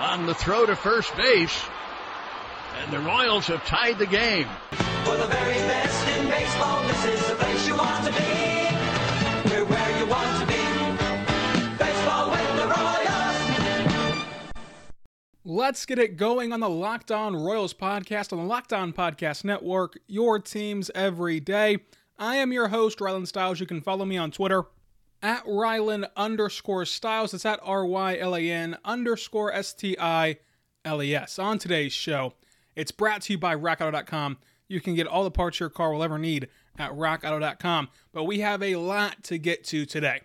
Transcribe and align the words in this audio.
on 0.00 0.24
the 0.24 0.34
throw 0.34 0.64
to 0.64 0.74
first 0.74 1.14
base. 1.14 1.62
And 2.82 2.90
the 2.90 3.00
Royals 3.00 3.46
have 3.48 3.64
tied 3.66 3.98
the 3.98 4.06
game. 4.06 4.48
For 5.04 5.16
the 5.16 5.26
very 5.26 5.54
best 5.54 6.08
in 6.16 6.26
baseball, 6.28 6.82
this 6.88 7.04
is 7.04 7.28
the 7.28 7.34
place 7.34 7.68
you 7.68 7.76
want 7.76 8.06
to 8.06 8.12
be. 8.12 8.18
We're 9.50 9.64
where 9.66 9.98
you 9.98 10.06
want 10.06 10.40
to 10.40 10.46
be. 10.46 10.54
Baseball 11.76 12.30
with 12.30 12.56
the 12.56 12.66
Royals. 12.66 14.24
Let's 15.44 15.84
get 15.84 15.98
it 15.98 16.16
going 16.16 16.54
on 16.54 16.60
the 16.60 16.70
Locked 16.70 17.10
On 17.10 17.36
Royals 17.36 17.74
podcast 17.74 18.32
on 18.32 18.38
the 18.38 18.46
Locked 18.46 18.72
On 18.72 18.94
Podcast 18.94 19.44
Network, 19.44 19.98
your 20.06 20.38
teams 20.38 20.90
every 20.94 21.40
day. 21.40 21.76
I 22.18 22.36
am 22.36 22.52
your 22.52 22.68
host, 22.68 23.00
Rylan 23.00 23.26
Stiles. 23.26 23.60
You 23.60 23.66
can 23.66 23.82
follow 23.82 24.06
me 24.06 24.16
on 24.16 24.30
Twitter 24.30 24.64
at 25.22 25.44
Rylan 25.44 26.08
underscore 26.16 26.84
Stiles. 26.84 27.34
It's 27.34 27.46
at 27.46 27.60
R 27.62 27.84
Y 27.84 28.16
L 28.18 28.34
A 28.34 28.50
N 28.50 28.78
underscore 28.84 29.52
S 29.52 29.72
T 29.72 29.96
I 29.98 30.38
L 30.84 31.02
E 31.02 31.14
S. 31.14 31.38
On 31.38 31.58
today's 31.58 31.92
show, 31.92 32.34
it's 32.74 32.92
brought 32.92 33.22
to 33.22 33.34
you 33.34 33.38
by 33.38 33.54
RockAuto.com. 33.54 34.38
You 34.68 34.80
can 34.80 34.94
get 34.94 35.06
all 35.06 35.24
the 35.24 35.30
parts 35.30 35.60
your 35.60 35.68
car 35.68 35.92
will 35.92 36.02
ever 36.02 36.18
need 36.18 36.48
at 36.78 36.92
RockAuto.com. 36.92 37.88
But 38.12 38.24
we 38.24 38.40
have 38.40 38.62
a 38.62 38.76
lot 38.76 39.22
to 39.24 39.38
get 39.38 39.64
to 39.64 39.84
today. 39.84 40.20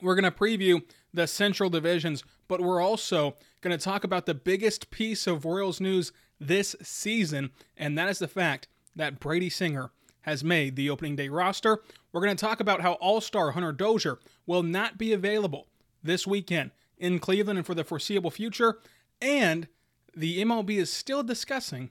We're 0.00 0.14
going 0.14 0.24
to 0.24 0.30
preview 0.30 0.82
the 1.12 1.26
Central 1.26 1.70
Divisions, 1.70 2.22
but 2.46 2.60
we're 2.60 2.80
also 2.80 3.36
going 3.60 3.76
to 3.76 3.82
talk 3.82 4.04
about 4.04 4.26
the 4.26 4.34
biggest 4.34 4.90
piece 4.90 5.26
of 5.26 5.44
Royals 5.44 5.80
news 5.80 6.12
this 6.38 6.76
season, 6.82 7.50
and 7.76 7.98
that 7.98 8.08
is 8.08 8.20
the 8.20 8.28
fact 8.28 8.68
that 8.94 9.18
Brady 9.18 9.50
Singer 9.50 9.90
has 10.22 10.44
made 10.44 10.76
the 10.76 10.90
opening 10.90 11.16
day 11.16 11.28
roster. 11.28 11.82
We're 12.12 12.20
going 12.20 12.36
to 12.36 12.40
talk 12.40 12.60
about 12.60 12.80
how 12.80 12.94
All 12.94 13.20
Star 13.20 13.52
Hunter 13.52 13.72
Dozier 13.72 14.18
will 14.46 14.62
not 14.62 14.98
be 14.98 15.12
available 15.12 15.68
this 16.02 16.26
weekend 16.26 16.70
in 16.96 17.18
Cleveland 17.18 17.58
and 17.58 17.66
for 17.66 17.74
the 17.74 17.84
foreseeable 17.84 18.30
future, 18.30 18.78
and 19.20 19.68
the 20.14 20.42
MLB 20.42 20.70
is 20.70 20.92
still 20.92 21.22
discussing 21.22 21.90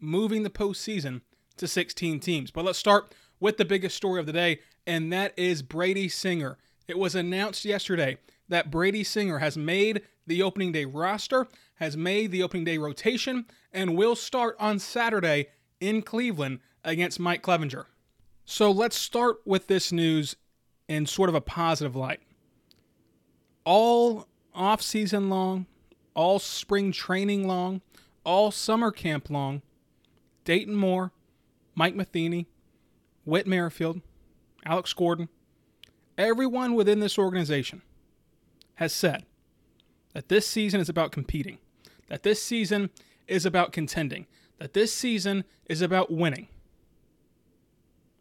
moving 0.00 0.42
the 0.42 0.50
postseason 0.50 1.22
to 1.56 1.66
16 1.66 2.20
teams. 2.20 2.50
But 2.50 2.64
let's 2.64 2.78
start 2.78 3.14
with 3.40 3.56
the 3.56 3.64
biggest 3.64 3.96
story 3.96 4.20
of 4.20 4.26
the 4.26 4.32
day, 4.32 4.60
and 4.86 5.12
that 5.12 5.32
is 5.36 5.62
Brady 5.62 6.08
Singer. 6.08 6.58
It 6.86 6.98
was 6.98 7.14
announced 7.14 7.64
yesterday 7.64 8.18
that 8.48 8.70
Brady 8.70 9.02
Singer 9.02 9.38
has 9.38 9.56
made 9.56 10.02
the 10.26 10.42
opening 10.42 10.72
day 10.72 10.84
roster, 10.84 11.46
has 11.76 11.96
made 11.96 12.30
the 12.30 12.42
opening 12.42 12.64
day 12.64 12.78
rotation, 12.78 13.46
and 13.72 13.96
will 13.96 14.16
start 14.16 14.56
on 14.58 14.78
Saturday 14.78 15.48
in 15.80 16.02
Cleveland 16.02 16.60
against 16.86 17.20
Mike 17.20 17.42
Clevinger. 17.42 17.84
So 18.46 18.70
let's 18.70 18.96
start 18.96 19.38
with 19.44 19.66
this 19.66 19.92
news 19.92 20.36
in 20.88 21.04
sort 21.04 21.28
of 21.28 21.34
a 21.34 21.40
positive 21.40 21.96
light. 21.96 22.20
All 23.64 24.28
off 24.54 24.80
season 24.80 25.28
long, 25.28 25.66
all 26.14 26.38
spring 26.38 26.92
training 26.92 27.46
long, 27.46 27.82
all 28.24 28.50
summer 28.52 28.92
camp 28.92 29.28
long, 29.28 29.62
Dayton 30.44 30.76
Moore, 30.76 31.10
Mike 31.74 31.96
Matheny, 31.96 32.46
Whit 33.24 33.46
Merrifield, 33.46 34.00
Alex 34.64 34.92
Gordon, 34.92 35.28
everyone 36.16 36.74
within 36.74 37.00
this 37.00 37.18
organization 37.18 37.82
has 38.76 38.92
said 38.92 39.24
that 40.14 40.28
this 40.28 40.46
season 40.46 40.80
is 40.80 40.88
about 40.88 41.10
competing, 41.10 41.58
that 42.08 42.22
this 42.22 42.40
season 42.40 42.90
is 43.26 43.44
about 43.44 43.72
contending, 43.72 44.26
that 44.58 44.72
this 44.72 44.94
season 44.94 45.44
is 45.66 45.82
about 45.82 46.12
winning. 46.12 46.46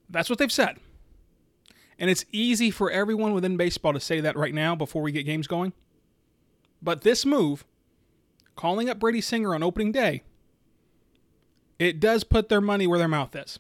That's 0.10 0.30
what 0.30 0.40
they've 0.40 0.52
said. 0.52 0.78
And 1.98 2.10
it's 2.10 2.26
easy 2.32 2.72
for 2.72 2.92
everyone 2.92 3.34
within 3.34 3.58
baseball 3.58 3.94
to 3.94 4.00
say 4.00 4.20
that 4.20 4.36
right 4.36 4.54
now 4.54 4.76
before 4.76 5.02
we 5.02 5.12
get 5.12 5.24
games 5.26 5.48
going. 5.48 5.74
But 6.82 7.02
this 7.02 7.26
move, 7.26 7.66
calling 8.56 8.90
up 8.90 9.00
Brady 9.00 9.22
Singer 9.22 9.56
on 9.56 9.64
opening 9.64 9.92
day, 9.92 10.24
it 11.80 12.00
does 12.00 12.24
put 12.24 12.50
their 12.50 12.62
money 12.62 12.88
where 12.88 13.00
their 13.00 13.08
mouth 13.08 13.36
is. 13.36 13.60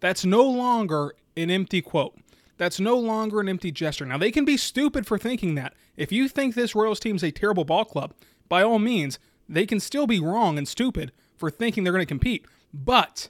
That's 0.00 0.24
no 0.24 0.44
longer 0.44 1.14
an 1.36 1.50
empty 1.50 1.82
quote. 1.82 2.16
That's 2.56 2.80
no 2.80 2.96
longer 2.96 3.40
an 3.40 3.48
empty 3.48 3.70
gesture. 3.70 4.06
Now, 4.06 4.18
they 4.18 4.30
can 4.30 4.44
be 4.44 4.56
stupid 4.56 5.06
for 5.06 5.18
thinking 5.18 5.54
that. 5.56 5.74
If 5.96 6.10
you 6.10 6.28
think 6.28 6.54
this 6.54 6.74
Royals 6.74 7.00
team 7.00 7.16
is 7.16 7.22
a 7.22 7.30
terrible 7.30 7.64
ball 7.64 7.84
club, 7.84 8.14
by 8.48 8.62
all 8.62 8.78
means, 8.78 9.18
they 9.48 9.66
can 9.66 9.80
still 9.80 10.06
be 10.06 10.20
wrong 10.20 10.56
and 10.56 10.66
stupid 10.66 11.12
for 11.36 11.50
thinking 11.50 11.84
they're 11.84 11.92
going 11.92 12.02
to 12.02 12.06
compete. 12.06 12.46
But 12.72 13.28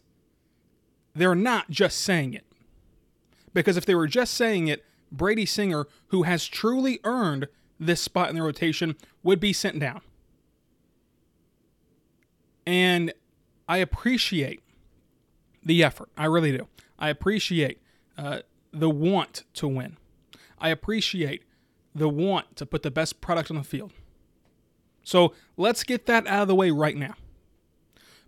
they're 1.16 1.34
not 1.34 1.70
just 1.70 2.00
saying 2.00 2.34
it. 2.34 2.44
Because 3.54 3.76
if 3.76 3.86
they 3.86 3.94
were 3.94 4.06
just 4.06 4.34
saying 4.34 4.68
it, 4.68 4.84
Brady 5.10 5.46
Singer, 5.46 5.86
who 6.08 6.24
has 6.24 6.46
truly 6.46 7.00
earned 7.04 7.48
this 7.80 8.00
spot 8.00 8.28
in 8.28 8.36
the 8.36 8.42
rotation, 8.42 8.96
would 9.22 9.40
be 9.40 9.52
sent 9.52 9.78
down. 9.78 10.02
And 12.66 13.12
I 13.68 13.78
appreciate 13.78 14.62
the 15.64 15.82
effort. 15.82 16.10
I 16.16 16.26
really 16.26 16.56
do. 16.56 16.68
I 16.98 17.08
appreciate 17.08 17.80
uh, 18.18 18.40
the 18.72 18.90
want 18.90 19.44
to 19.54 19.68
win. 19.68 19.96
I 20.58 20.68
appreciate 20.68 21.42
the 21.94 22.08
want 22.08 22.56
to 22.56 22.66
put 22.66 22.82
the 22.82 22.90
best 22.90 23.20
product 23.20 23.50
on 23.50 23.56
the 23.56 23.64
field. 23.64 23.92
So 25.02 25.32
let's 25.56 25.82
get 25.82 26.06
that 26.06 26.26
out 26.26 26.42
of 26.42 26.48
the 26.48 26.54
way 26.54 26.70
right 26.70 26.96
now. 26.96 27.14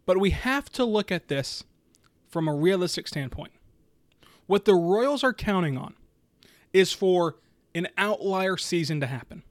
But 0.07 0.19
we 0.19 0.31
have 0.31 0.71
to 0.71 0.85
look 0.85 1.13
at 1.13 1.29
this 1.29 1.65
from 2.29 2.49
a 2.49 2.55
realistic 2.55 3.09
standpoint. 3.09 3.53
What 4.47 4.65
the 4.65 4.75
Royals 4.75 5.25
are 5.25 5.33
counting 5.33 5.77
on 5.77 5.95
is 6.73 6.93
for 6.93 7.37
an 7.75 7.89
outlier 7.97 8.57
season 8.57 9.01
to 9.01 9.07
happen. 9.07 9.43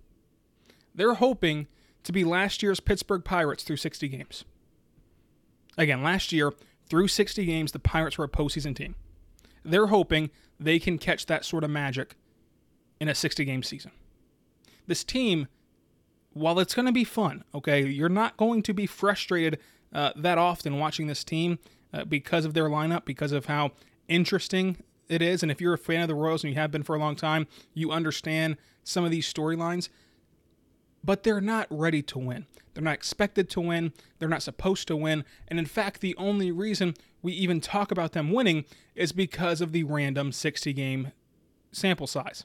They're 0.93 1.15
hoping 1.15 1.67
to 2.03 2.11
be 2.11 2.23
last 2.23 2.63
year's 2.63 2.79
Pittsburgh 2.79 3.23
Pirates 3.23 3.63
through 3.63 3.77
60 3.77 4.07
games. 4.07 4.43
Again, 5.77 6.01
last 6.01 6.31
year, 6.31 6.53
through 6.89 7.09
60 7.09 7.45
games, 7.45 7.71
the 7.71 7.79
Pirates 7.79 8.17
were 8.17 8.25
a 8.25 8.29
postseason 8.29 8.75
team. 8.75 8.95
They're 9.63 9.87
hoping 9.87 10.31
they 10.59 10.79
can 10.79 10.97
catch 10.97 11.25
that 11.27 11.45
sort 11.45 11.63
of 11.63 11.69
magic 11.69 12.15
in 12.99 13.07
a 13.07 13.15
60 13.15 13.45
game 13.45 13.61
season. 13.61 13.91
This 14.87 15.03
team, 15.03 15.47
while 16.33 16.59
it's 16.59 16.73
going 16.73 16.85
to 16.85 16.91
be 16.91 17.03
fun, 17.03 17.43
okay, 17.53 17.85
you're 17.85 18.09
not 18.09 18.37
going 18.37 18.63
to 18.63 18.73
be 18.73 18.87
frustrated 18.87 19.59
uh, 19.93 20.11
that 20.15 20.37
often 20.37 20.79
watching 20.79 21.07
this 21.07 21.23
team 21.23 21.59
uh, 21.93 22.05
because 22.05 22.45
of 22.45 22.53
their 22.53 22.69
lineup, 22.69 23.05
because 23.05 23.31
of 23.31 23.45
how 23.45 23.71
interesting 24.07 24.77
it 25.09 25.21
is. 25.21 25.43
And 25.43 25.51
if 25.51 25.61
you're 25.61 25.73
a 25.73 25.77
fan 25.77 26.01
of 26.01 26.07
the 26.07 26.15
Royals 26.15 26.43
and 26.43 26.53
you 26.53 26.59
have 26.59 26.71
been 26.71 26.83
for 26.83 26.95
a 26.95 26.99
long 26.99 27.15
time, 27.15 27.47
you 27.73 27.91
understand 27.91 28.57
some 28.83 29.05
of 29.05 29.11
these 29.11 29.31
storylines. 29.31 29.89
But 31.03 31.23
they're 31.23 31.41
not 31.41 31.67
ready 31.69 32.01
to 32.03 32.19
win. 32.19 32.45
They're 32.73 32.83
not 32.83 32.93
expected 32.93 33.49
to 33.51 33.61
win. 33.61 33.93
They're 34.19 34.29
not 34.29 34.43
supposed 34.43 34.87
to 34.89 34.95
win. 34.95 35.23
And 35.47 35.57
in 35.57 35.65
fact, 35.65 36.01
the 36.01 36.15
only 36.17 36.51
reason 36.51 36.95
we 37.21 37.33
even 37.33 37.61
talk 37.61 37.91
about 37.91 38.11
them 38.11 38.31
winning 38.31 38.65
is 38.95 39.11
because 39.11 39.61
of 39.61 39.71
the 39.71 39.83
random 39.83 40.31
60 40.31 40.73
game 40.73 41.11
sample 41.71 42.07
size. 42.07 42.43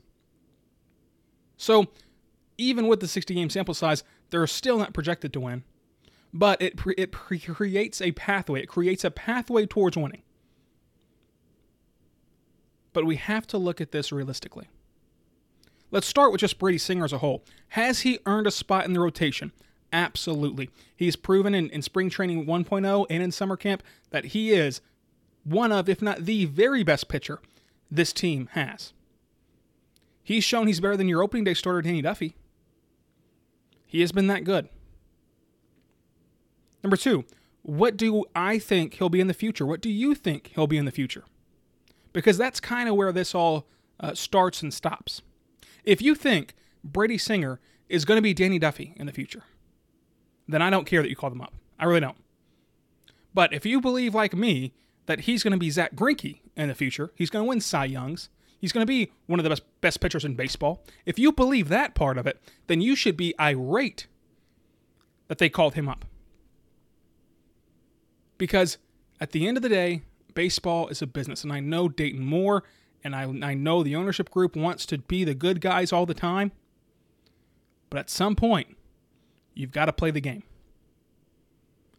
So, 1.57 1.89
even 2.59 2.87
with 2.87 3.01
the 3.01 3.09
60 3.09 3.35
game 3.35 3.51
sample 3.51 3.75
size, 3.75 4.05
they're 4.31 4.47
still 4.47 4.79
not 4.79 4.95
projected 4.95 5.33
to 5.33 5.41
win 5.41 5.65
but 6.33 6.61
it 6.63 6.81
it 6.97 7.13
creates 7.13 8.01
a 8.01 8.13
pathway. 8.13 8.63
It 8.63 8.69
creates 8.69 9.05
a 9.05 9.11
pathway 9.11 9.67
towards 9.67 9.97
winning. 9.97 10.23
But 12.93 13.07
we 13.07 13.17
have 13.17 13.47
to 13.49 13.59
look 13.59 13.81
at 13.81 13.93
this 13.93 14.13
realistically. 14.13 14.69
Let's 15.91 16.07
start 16.07 16.33
with 16.33 16.41
just 16.41 16.59
Brady 16.59 16.79
Singer 16.79 17.05
as 17.05 17.13
a 17.13 17.19
whole. 17.19 17.45
Has 17.69 18.01
he 18.01 18.19
earned 18.25 18.47
a 18.47 18.51
spot 18.51 18.87
in 18.87 18.93
the 18.93 19.01
rotation? 19.01 19.53
Absolutely. 19.93 20.71
He's 20.97 21.17
proven 21.17 21.55
in, 21.55 21.69
in 21.69 21.83
spring 21.83 22.09
training 22.09 22.47
1.0 22.47 23.07
and 23.11 23.23
in 23.23 23.31
summer 23.31 23.57
camp 23.59 23.83
that 24.11 24.27
he 24.27 24.53
is 24.53 24.81
one 25.45 25.71
of, 25.71 25.89
if 25.89 26.01
not 26.01 26.25
the 26.25 26.47
very 26.47 26.83
best 26.83 27.09
pitcher 27.09 27.41
this 27.91 28.13
team 28.13 28.49
has. 28.53 28.95
He's 30.23 30.45
shown 30.45 30.67
he's 30.67 30.81
better 30.81 30.97
than 30.97 31.09
your 31.09 31.23
opening 31.23 31.45
day 31.45 31.55
starter, 31.55 31.83
Danny 31.83 32.01
Duffy. 32.01 32.37
He 33.87 34.01
has 34.01 34.13
been 34.13 34.29
that 34.29 34.45
good. 34.45 34.69
Number 36.83 36.97
two, 36.97 37.25
what 37.63 37.97
do 37.97 38.25
I 38.35 38.59
think 38.59 38.95
he'll 38.95 39.09
be 39.09 39.21
in 39.21 39.29
the 39.29 39.35
future? 39.35 39.65
What 39.65 39.81
do 39.81 39.91
you 39.91 40.15
think 40.15 40.51
he'll 40.55 40.67
be 40.67 40.79
in 40.79 40.85
the 40.85 40.91
future? 40.91 41.25
Because 42.13 42.37
that's 42.37 42.61
kind 42.61 42.89
of 42.89 42.97
where 42.97 43.13
this 43.13 43.35
all 43.35 43.67
uh, 44.01 44.15
starts 44.15 44.63
and 44.63 44.75
stops. 44.75 45.23
If 45.85 46.03
you 46.03 46.15
think 46.15 46.55
Brady 46.85 47.19
Singer 47.19 47.61
is 47.89 48.05
going 48.05 48.19
to 48.19 48.23
be 48.23 48.35
Danny 48.35 48.59
Duffy 48.59 48.95
in 48.97 49.07
the 49.07 49.13
future, 49.13 49.45
then 50.49 50.61
I 50.61 50.71
don't 50.71 50.87
care 50.87 51.03
that 51.03 51.09
you 51.09 51.17
call 51.17 51.31
them 51.31 51.41
up. 51.41 51.55
I 51.79 51.85
really 51.85 52.01
don't. 52.01 52.17
But 53.33 53.53
if 53.53 53.65
you 53.65 53.81
believe, 53.81 54.15
like 54.15 54.35
me, 54.35 54.75
that 55.07 55.21
he's 55.21 55.43
going 55.43 55.53
to 55.53 55.59
be 55.59 55.71
Zack 55.71 55.95
Greinke 55.95 56.41
in 56.57 56.69
the 56.69 56.75
future, 56.75 57.13
he's 57.15 57.31
going 57.31 57.45
to 57.45 57.49
win 57.49 57.61
Cy 57.61 57.87
Youngs, 57.87 58.29
he's 58.59 58.73
going 58.73 58.83
to 58.83 58.91
be 58.91 59.13
one 59.27 59.41
of 59.41 59.45
the 59.45 59.51
best, 59.51 59.63
best 59.81 60.01
pitchers 60.01 60.25
in 60.25 60.35
baseball. 60.35 60.85
If 61.07 61.19
you 61.19 61.33
believe 61.33 61.69
that 61.69 61.95
part 61.95 62.19
of 62.19 62.27
it, 62.27 62.41
then 62.67 62.81
you 62.81 62.95
should 62.95 63.17
be 63.17 63.35
irate 63.41 64.07
that 65.29 65.39
they 65.39 65.49
called 65.49 65.75
him 65.75 65.89
up. 65.89 66.05
Because 68.43 68.79
at 69.21 69.31
the 69.31 69.47
end 69.47 69.57
of 69.57 69.63
the 69.63 69.69
day, 69.69 70.03
baseball 70.35 70.89
is 70.89 71.01
a 71.01 71.07
business. 71.07 71.45
And 71.45 71.53
I 71.53 71.61
know 71.61 71.89
Dayton 71.89 72.25
Moore 72.25 72.65
and 73.05 73.15
I, 73.15 73.23
I 73.23 73.55
know 73.55 73.85
the 73.85 73.95
ownership 73.95 74.31
group 74.31 74.57
wants 74.57 74.85
to 74.87 74.99
be 74.99 75.23
the 75.23 75.33
good 75.33 75.61
guys 75.61 75.93
all 75.93 76.07
the 76.07 76.13
time. 76.13 76.51
But 77.89 78.01
at 78.01 78.11
some 78.11 78.35
point, 78.35 78.77
you've 79.55 79.71
got 79.71 79.85
to 79.85 79.93
play 79.93 80.11
the 80.11 80.21
game. 80.21 80.43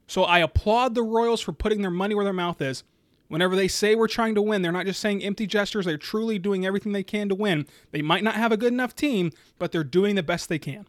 So 0.06 0.26
I 0.26 0.40
applaud 0.40 0.96
the 0.96 1.02
Royals 1.02 1.40
for 1.40 1.54
putting 1.54 1.82
their 1.82 1.90
money 1.90 2.14
where 2.14 2.26
their 2.26 2.34
mouth 2.34 2.62
is. 2.62 2.84
Whenever 3.30 3.56
they 3.56 3.70
say 3.70 3.96
we're 3.96 4.10
trying 4.10 4.36
to 4.36 4.42
win, 4.42 4.64
they're 4.64 4.74
not 4.74 4.86
just 4.86 5.00
saying 5.00 5.24
empty 5.24 5.48
gestures. 5.48 5.86
They're 5.86 5.98
truly 5.98 6.40
doing 6.40 6.66
everything 6.66 6.92
they 6.92 7.04
can 7.04 7.30
to 7.30 7.36
win. 7.36 7.68
They 7.92 8.02
might 8.02 8.22
not 8.22 8.36
have 8.36 8.52
a 8.52 8.58
good 8.58 8.74
enough 8.74 8.98
team, 8.98 9.32
but 9.60 9.72
they're 9.72 9.86
doing 9.86 10.16
the 10.16 10.24
best 10.24 10.50
they 10.50 10.60
can. 10.60 10.88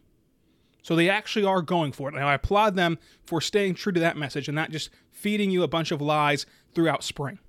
So 0.81 0.97
they 0.97 1.09
actually 1.09 1.45
are 1.45 1.61
going 1.61 1.93
for 1.93 2.09
it. 2.09 2.15
And 2.15 2.25
I 2.25 2.33
applaud 2.33 2.75
them 2.75 2.99
for 3.23 3.39
staying 3.39 3.75
true 3.75 3.93
to 3.93 4.01
that 4.01 4.17
message 4.17 4.49
and 4.49 4.55
not 4.55 4.69
just 4.69 4.89
feeding 5.15 5.49
you 5.49 5.63
a 5.63 5.67
bunch 5.67 5.91
of 5.91 6.01
lies 6.01 6.45
throughout 6.75 7.03
spring. 7.03 7.39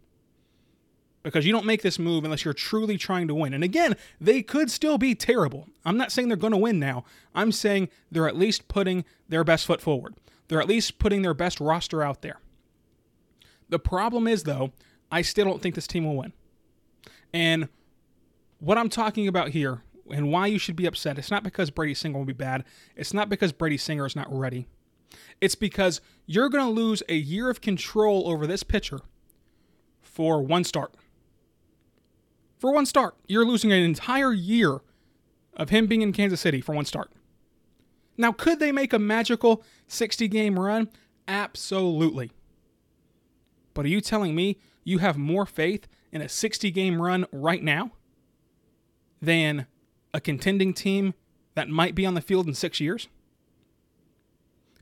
Because 1.23 1.45
you 1.45 1.53
don't 1.53 1.67
make 1.67 1.83
this 1.83 1.99
move 1.99 2.25
unless 2.25 2.45
you're 2.45 2.55
truly 2.55 2.97
trying 2.97 3.27
to 3.27 3.35
win. 3.35 3.53
And 3.53 3.65
again, 3.65 3.97
they 4.21 4.41
could 4.41 4.71
still 4.71 4.97
be 4.97 5.17
terrible. 5.17 5.67
I'm 5.85 5.97
not 5.97 6.13
saying 6.13 6.29
they're 6.29 6.37
going 6.37 6.53
to 6.53 6.57
win 6.57 6.79
now. 6.79 7.05
I'm 7.35 7.51
saying 7.51 7.89
they're 8.11 8.29
at 8.29 8.37
least 8.37 8.69
putting 8.69 9.05
their 9.29 9.43
best 9.43 9.67
foot 9.67 9.81
forward. 9.81 10.15
They're 10.47 10.61
at 10.61 10.69
least 10.69 11.01
putting 11.01 11.23
their 11.23 11.35
best 11.35 11.59
roster 11.59 12.03
out 12.03 12.23
there. 12.23 12.39
The 13.69 13.81
problem 13.81 14.29
is, 14.29 14.45
though, 14.45 14.71
I 15.11 15.23
still 15.23 15.45
don't 15.45 15.61
think 15.61 15.75
this 15.75 15.89
team 15.89 16.05
will 16.05 16.17
win. 16.17 16.33
And 17.35 17.69
what 18.61 18.79
I'm 18.79 18.89
talking 18.89 19.27
about 19.27 19.49
here 19.49 19.83
and 20.09 20.31
why 20.31 20.47
you 20.47 20.61
should 20.61 20.77
be 20.77 20.87
upset, 20.87 21.19
it's 21.19 21.33
not 21.33 21.43
because 21.43 21.71
Brady 21.71 21.95
Singer 21.95 22.17
will 22.17 22.25
be 22.25 22.33
bad. 22.33 22.63
It's 22.95 23.13
not 23.13 23.29
because 23.29 23.51
Brady 23.51 23.77
Singer 23.77 24.07
is 24.07 24.15
not 24.15 24.33
ready. 24.33 24.69
It's 25.41 25.55
because 25.55 26.01
you're 26.27 26.49
going 26.49 26.65
to 26.65 26.71
lose 26.71 27.03
a 27.09 27.15
year 27.15 27.51
of 27.51 27.61
control 27.61 28.29
over 28.29 28.47
this 28.47 28.63
pitcher 28.63 29.01
for 30.03 30.43
one 30.43 30.65
start. 30.65 30.95
For 32.59 32.73
one 32.73 32.87
start, 32.87 33.17
you're 33.27 33.45
losing 33.45 33.71
an 33.73 33.83
entire 33.83 34.33
year 34.33 34.81
of 35.55 35.71
him 35.71 35.87
being 35.87 36.03
in 36.03 36.13
Kansas 36.13 36.41
City 36.41 36.61
for 36.61 36.75
one 36.75 36.85
start. 36.85 37.11
Now, 38.17 38.33
could 38.33 38.59
they 38.59 38.73
make 38.73 38.93
a 38.93 38.99
magical 38.99 39.63
60 39.89 40.27
game 40.29 40.59
run? 40.59 40.89
Absolutely. 41.29 42.31
But 43.75 43.85
are 43.85 43.91
you 43.91 44.01
telling 44.01 44.35
me 44.35 44.59
you 44.85 44.99
have 44.99 45.19
more 45.19 45.45
faith 45.45 45.87
in 46.13 46.23
a 46.23 46.29
60 46.29 46.71
game 46.71 47.03
run 47.03 47.27
right 47.31 47.63
now 47.63 47.93
than 49.21 49.67
a 50.15 50.21
contending 50.21 50.73
team 50.73 51.13
that 51.55 51.69
might 51.69 51.95
be 51.95 52.07
on 52.07 52.15
the 52.15 52.21
field 52.23 52.47
in 52.47 52.55
six 52.55 52.81
years? 52.81 53.09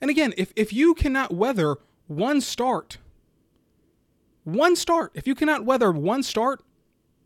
And 0.05 0.11
again, 0.11 0.35
if, 0.37 0.53
if 0.55 0.71
you 0.71 0.93
cannot 0.93 1.33
weather 1.33 1.79
one 2.09 2.43
start, 2.43 2.99
one 4.43 4.77
start, 4.77 5.12
if 5.15 5.27
you 5.27 5.35
cannot 5.35 5.65
weather 5.65 5.91
one 5.91 6.23
start 6.23 6.62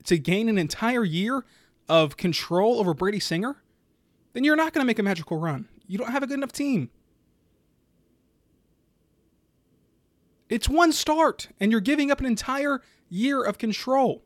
to 0.05 0.17
gain 0.17 0.49
an 0.49 0.59
entire 0.59 1.03
year 1.03 1.45
of 1.89 2.17
control 2.17 2.79
over 2.79 2.95
Brady 2.95 3.19
Singer, 3.19 3.57
then 4.33 4.45
you're 4.45 4.55
not 4.55 4.73
going 4.73 4.83
to 4.83 4.87
make 4.87 5.01
a 5.01 5.03
magical 5.03 5.39
run. 5.39 5.69
You 5.89 5.99
don't 5.99 6.13
have 6.13 6.23
a 6.23 6.29
good 6.29 6.39
enough 6.39 6.53
team. 6.53 6.91
It's 10.49 10.69
one 10.69 10.93
start, 10.93 11.49
and 11.59 11.73
you're 11.73 11.81
giving 11.81 12.13
up 12.13 12.21
an 12.21 12.27
entire 12.27 12.81
year 13.09 13.43
of 13.43 13.59
control. 13.59 14.23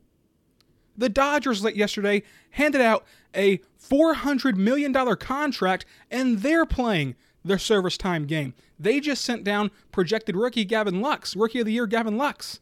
The 0.95 1.09
Dodgers 1.09 1.63
yesterday 1.75 2.21
handed 2.51 2.81
out 2.81 3.03
a 3.33 3.61
$400 3.81 4.57
million 4.57 4.93
contract, 5.15 5.87
and 6.11 6.43
they're 6.43 6.67
playing 6.67 7.15
their 7.43 7.57
service 7.57 7.97
time 7.97 8.25
game. 8.25 8.53
They 8.79 8.99
just 8.99 9.23
sent 9.23 9.43
down 9.43 9.71
projected 9.91 10.35
rookie 10.35 10.65
Gavin 10.65 11.01
Lux, 11.01 11.35
rookie 11.35 11.59
of 11.59 11.65
the 11.65 11.73
year 11.73 11.87
Gavin 11.87 12.17
Lux, 12.17 12.59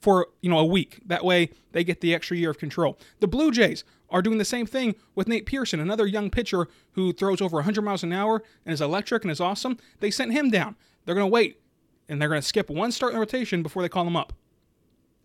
for 0.00 0.28
you 0.40 0.50
know 0.50 0.58
a 0.58 0.64
week. 0.64 1.00
That 1.06 1.24
way 1.24 1.50
they 1.72 1.84
get 1.84 2.00
the 2.00 2.14
extra 2.14 2.36
year 2.36 2.50
of 2.50 2.58
control. 2.58 2.98
The 3.20 3.28
Blue 3.28 3.50
Jays 3.50 3.84
are 4.10 4.22
doing 4.22 4.38
the 4.38 4.44
same 4.44 4.66
thing 4.66 4.94
with 5.14 5.28
Nate 5.28 5.46
Pearson, 5.46 5.80
another 5.80 6.06
young 6.06 6.30
pitcher 6.30 6.68
who 6.92 7.12
throws 7.12 7.40
over 7.40 7.56
100 7.56 7.82
miles 7.82 8.02
an 8.02 8.12
hour 8.12 8.42
and 8.64 8.72
is 8.72 8.80
electric 8.80 9.24
and 9.24 9.30
is 9.30 9.40
awesome. 9.40 9.78
They 10.00 10.10
sent 10.10 10.32
him 10.32 10.50
down. 10.50 10.76
They're 11.04 11.14
going 11.14 11.26
to 11.26 11.32
wait 11.32 11.60
and 12.08 12.20
they're 12.20 12.28
going 12.28 12.40
to 12.40 12.46
skip 12.46 12.70
one 12.70 12.92
start 12.92 13.12
in 13.12 13.16
the 13.16 13.20
rotation 13.20 13.62
before 13.62 13.82
they 13.82 13.88
call 13.88 14.06
him 14.06 14.16
up 14.16 14.32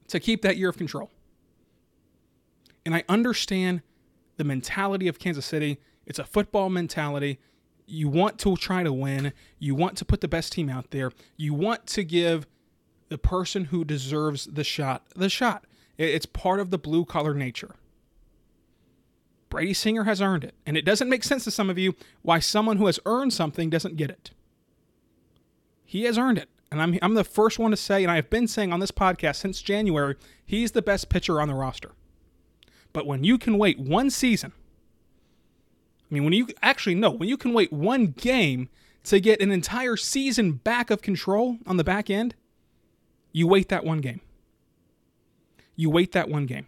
to 0.07 0.19
keep 0.19 0.41
that 0.41 0.57
year 0.57 0.69
of 0.69 0.77
control. 0.77 1.11
And 2.85 2.95
I 2.95 3.03
understand 3.07 3.81
the 4.37 4.43
mentality 4.43 5.07
of 5.07 5.19
Kansas 5.19 5.45
City. 5.45 5.79
It's 6.05 6.19
a 6.19 6.23
football 6.23 6.69
mentality. 6.69 7.39
You 7.89 8.07
want 8.07 8.37
to 8.39 8.55
try 8.55 8.83
to 8.83 8.93
win. 8.93 9.33
You 9.57 9.75
want 9.75 9.97
to 9.97 10.05
put 10.05 10.21
the 10.21 10.27
best 10.27 10.51
team 10.53 10.69
out 10.69 10.91
there. 10.91 11.11
You 11.37 11.53
want 11.53 11.87
to 11.87 12.03
give 12.03 12.45
the 13.09 13.17
person 13.17 13.65
who 13.65 13.83
deserves 13.83 14.45
the 14.45 14.63
shot 14.63 15.03
the 15.15 15.29
shot. 15.29 15.65
It's 15.97 16.25
part 16.25 16.59
of 16.59 16.69
the 16.69 16.77
blue 16.77 17.03
collar 17.03 17.33
nature. 17.33 17.75
Brady 19.49 19.73
Singer 19.73 20.03
has 20.03 20.21
earned 20.21 20.43
it. 20.43 20.53
And 20.65 20.77
it 20.77 20.85
doesn't 20.85 21.09
make 21.09 21.23
sense 21.23 21.43
to 21.43 21.51
some 21.51 21.69
of 21.69 21.77
you 21.77 21.95
why 22.21 22.39
someone 22.39 22.77
who 22.77 22.85
has 22.85 22.99
earned 23.05 23.33
something 23.33 23.69
doesn't 23.69 23.97
get 23.97 24.09
it. 24.09 24.31
He 25.83 26.03
has 26.03 26.17
earned 26.17 26.37
it. 26.37 26.49
And 26.71 26.81
I'm, 26.81 26.99
I'm 27.01 27.15
the 27.15 27.23
first 27.23 27.57
one 27.57 27.71
to 27.71 27.77
say, 27.77 28.03
and 28.03 28.11
I 28.11 28.15
have 28.15 28.29
been 28.29 28.47
saying 28.47 28.71
on 28.71 28.79
this 28.79 28.91
podcast 28.91 29.37
since 29.37 29.61
January, 29.61 30.15
he's 30.45 30.71
the 30.71 30.83
best 30.83 31.09
pitcher 31.09 31.41
on 31.41 31.47
the 31.47 31.55
roster. 31.55 31.93
But 32.93 33.07
when 33.07 33.23
you 33.23 33.39
can 33.39 33.57
wait 33.57 33.79
one 33.79 34.11
season, 34.11 34.53
I 36.09 36.13
mean, 36.13 36.23
when 36.23 36.33
you 36.33 36.47
actually, 36.61 36.95
no, 36.95 37.11
when 37.11 37.29
you 37.29 37.37
can 37.37 37.53
wait 37.53 37.71
one 37.71 38.07
game 38.07 38.69
to 39.03 39.19
get 39.19 39.41
an 39.41 39.51
entire 39.51 39.95
season 39.95 40.53
back 40.53 40.89
of 40.89 41.01
control 41.01 41.57
on 41.67 41.77
the 41.77 41.83
back 41.83 42.09
end, 42.09 42.35
you 43.31 43.47
wait 43.47 43.69
that 43.69 43.83
one 43.83 43.99
game. 43.99 44.21
You 45.75 45.89
wait 45.89 46.11
that 46.13 46.29
one 46.29 46.45
game. 46.45 46.67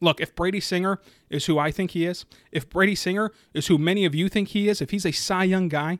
Look, 0.00 0.20
if 0.20 0.34
Brady 0.34 0.60
Singer 0.60 1.00
is 1.30 1.46
who 1.46 1.58
I 1.58 1.70
think 1.70 1.92
he 1.92 2.04
is, 2.04 2.24
if 2.52 2.68
Brady 2.68 2.94
Singer 2.94 3.32
is 3.54 3.66
who 3.66 3.78
many 3.78 4.04
of 4.04 4.14
you 4.14 4.28
think 4.28 4.48
he 4.48 4.68
is, 4.68 4.80
if 4.80 4.90
he's 4.90 5.06
a 5.06 5.12
Cy 5.12 5.44
Young 5.44 5.68
guy, 5.68 5.98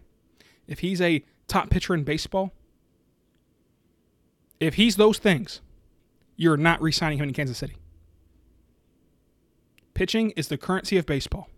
if 0.67 0.81
he's 0.81 1.01
a 1.01 1.25
top 1.49 1.71
pitcher 1.71 1.95
in 1.95 2.05
baseball, 2.05 2.53
if 4.61 4.75
he's 4.75 4.97
those 4.97 5.19
things, 5.19 5.61
you're 6.37 6.57
not 6.57 6.81
re 6.81 6.93
signing 6.93 7.19
him 7.19 7.29
in 7.29 7.35
Kansas 7.35 7.59
City. 7.59 7.77
Pitching 9.95 10.31
is 10.31 10.49
the 10.49 10.59
currency 10.59 10.97
of 10.97 11.07
baseball. 11.07 11.49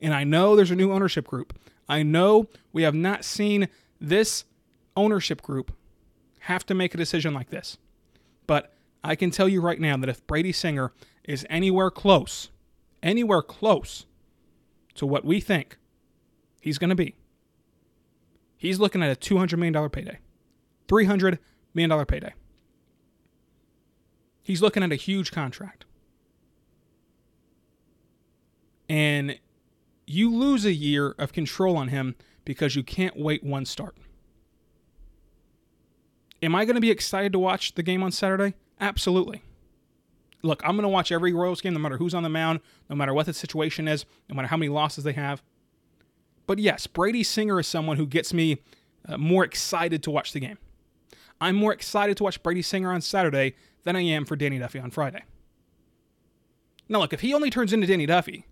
And 0.00 0.14
I 0.14 0.24
know 0.24 0.54
there's 0.54 0.70
a 0.70 0.76
new 0.76 0.92
ownership 0.92 1.26
group. 1.26 1.58
I 1.88 2.02
know 2.02 2.48
we 2.72 2.82
have 2.82 2.94
not 2.94 3.24
seen 3.24 3.68
this 4.00 4.44
ownership 4.96 5.42
group 5.42 5.72
have 6.40 6.64
to 6.66 6.74
make 6.74 6.94
a 6.94 6.96
decision 6.96 7.34
like 7.34 7.50
this. 7.50 7.78
But 8.46 8.72
I 9.02 9.14
can 9.16 9.30
tell 9.30 9.48
you 9.48 9.60
right 9.60 9.80
now 9.80 9.96
that 9.96 10.08
if 10.08 10.26
Brady 10.26 10.52
Singer 10.52 10.92
is 11.24 11.46
anywhere 11.50 11.90
close, 11.90 12.50
anywhere 13.02 13.42
close 13.42 14.06
to 14.94 15.06
what 15.06 15.24
we 15.24 15.40
think 15.40 15.76
he's 16.60 16.78
going 16.78 16.90
to 16.90 16.96
be, 16.96 17.14
he's 18.56 18.80
looking 18.80 19.02
at 19.02 19.10
a 19.10 19.18
$200 19.18 19.58
million 19.58 19.88
payday. 19.90 20.18
$300 20.88 21.38
million 21.74 22.04
payday. 22.06 22.34
He's 24.42 24.62
looking 24.62 24.82
at 24.82 24.90
a 24.90 24.96
huge 24.96 25.30
contract. 25.30 25.84
And 28.88 29.38
you 30.08 30.34
lose 30.34 30.64
a 30.64 30.72
year 30.72 31.14
of 31.18 31.32
control 31.32 31.76
on 31.76 31.88
him 31.88 32.14
because 32.44 32.74
you 32.74 32.82
can't 32.82 33.18
wait 33.18 33.44
one 33.44 33.64
start. 33.64 33.96
Am 36.42 36.54
I 36.54 36.64
going 36.64 36.76
to 36.76 36.80
be 36.80 36.90
excited 36.90 37.32
to 37.32 37.38
watch 37.38 37.74
the 37.74 37.82
game 37.82 38.02
on 38.02 38.12
Saturday? 38.12 38.54
Absolutely. 38.80 39.42
Look, 40.42 40.62
I'm 40.64 40.76
going 40.76 40.82
to 40.84 40.88
watch 40.88 41.10
every 41.10 41.32
Royals 41.32 41.60
game 41.60 41.74
no 41.74 41.80
matter 41.80 41.96
who's 41.96 42.14
on 42.14 42.22
the 42.22 42.28
mound, 42.28 42.60
no 42.88 42.94
matter 42.94 43.12
what 43.12 43.26
the 43.26 43.34
situation 43.34 43.88
is, 43.88 44.06
no 44.28 44.36
matter 44.36 44.48
how 44.48 44.56
many 44.56 44.68
losses 44.68 45.04
they 45.04 45.12
have. 45.14 45.42
But 46.46 46.58
yes, 46.58 46.86
Brady 46.86 47.24
Singer 47.24 47.58
is 47.60 47.66
someone 47.66 47.96
who 47.96 48.06
gets 48.06 48.32
me 48.32 48.62
uh, 49.06 49.18
more 49.18 49.44
excited 49.44 50.02
to 50.04 50.10
watch 50.10 50.32
the 50.32 50.40
game. 50.40 50.58
I'm 51.40 51.56
more 51.56 51.72
excited 51.72 52.16
to 52.18 52.24
watch 52.24 52.42
Brady 52.42 52.62
Singer 52.62 52.92
on 52.92 53.00
Saturday 53.00 53.54
than 53.84 53.96
I 53.96 54.00
am 54.02 54.24
for 54.24 54.36
Danny 54.36 54.58
Duffy 54.58 54.78
on 54.78 54.90
Friday. 54.90 55.22
Now, 56.88 57.00
look, 57.00 57.12
if 57.12 57.20
he 57.20 57.34
only 57.34 57.50
turns 57.50 57.72
into 57.72 57.86
Danny 57.86 58.06
Duffy, 58.06 58.46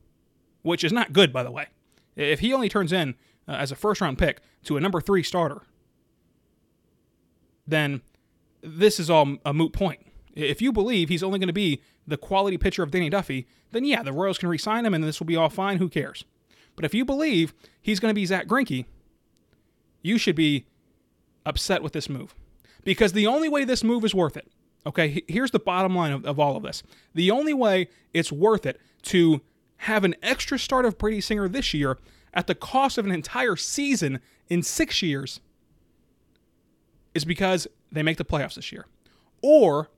which 0.66 0.82
is 0.82 0.92
not 0.92 1.12
good, 1.12 1.32
by 1.32 1.42
the 1.42 1.50
way, 1.50 1.68
if 2.16 2.40
he 2.40 2.52
only 2.52 2.68
turns 2.68 2.92
in 2.92 3.14
uh, 3.46 3.52
as 3.52 3.70
a 3.70 3.76
first 3.76 4.00
round 4.00 4.18
pick 4.18 4.40
to 4.64 4.76
a 4.76 4.80
number 4.80 5.00
three 5.00 5.22
starter, 5.22 5.62
then 7.66 8.02
this 8.62 8.98
is 8.98 9.08
all 9.08 9.36
a 9.44 9.54
moot 9.54 9.72
point. 9.72 10.00
If 10.34 10.60
you 10.60 10.72
believe 10.72 11.08
he's 11.08 11.22
only 11.22 11.38
going 11.38 11.46
to 11.46 11.52
be 11.52 11.80
the 12.06 12.16
quality 12.16 12.58
pitcher 12.58 12.82
of 12.82 12.90
Danny 12.90 13.08
Duffy, 13.08 13.46
then 13.70 13.84
yeah, 13.84 14.02
the 14.02 14.12
Royals 14.12 14.38
can 14.38 14.48
re-sign 14.48 14.84
him 14.84 14.92
and 14.92 15.04
this 15.04 15.20
will 15.20 15.26
be 15.26 15.36
all 15.36 15.48
fine. 15.48 15.78
Who 15.78 15.88
cares? 15.88 16.24
But 16.74 16.84
if 16.84 16.92
you 16.92 17.04
believe 17.04 17.54
he's 17.80 18.00
going 18.00 18.10
to 18.10 18.14
be 18.14 18.26
Zack 18.26 18.46
Greinke, 18.46 18.84
you 20.02 20.18
should 20.18 20.36
be 20.36 20.66
upset 21.44 21.82
with 21.82 21.92
this 21.92 22.08
move 22.08 22.34
because 22.84 23.12
the 23.12 23.26
only 23.26 23.48
way 23.48 23.64
this 23.64 23.84
move 23.84 24.04
is 24.04 24.14
worth 24.14 24.36
it. 24.36 24.48
Okay, 24.84 25.22
here's 25.26 25.52
the 25.52 25.58
bottom 25.58 25.96
line 25.96 26.12
of, 26.12 26.24
of 26.24 26.38
all 26.38 26.56
of 26.56 26.62
this. 26.62 26.82
The 27.14 27.30
only 27.30 27.54
way 27.54 27.88
it's 28.12 28.30
worth 28.30 28.66
it 28.66 28.80
to 29.02 29.40
have 29.78 30.04
an 30.04 30.14
extra 30.22 30.58
start 30.58 30.84
of 30.84 30.98
Brady 30.98 31.20
Singer 31.20 31.48
this 31.48 31.74
year 31.74 31.98
at 32.34 32.46
the 32.46 32.54
cost 32.54 32.98
of 32.98 33.04
an 33.04 33.12
entire 33.12 33.56
season 33.56 34.20
in 34.48 34.62
six 34.62 35.02
years 35.02 35.40
is 37.14 37.24
because 37.24 37.66
they 37.90 38.02
make 38.02 38.18
the 38.18 38.24
playoffs 38.24 38.54
this 38.54 38.72
year 38.72 38.86
or 39.42 39.88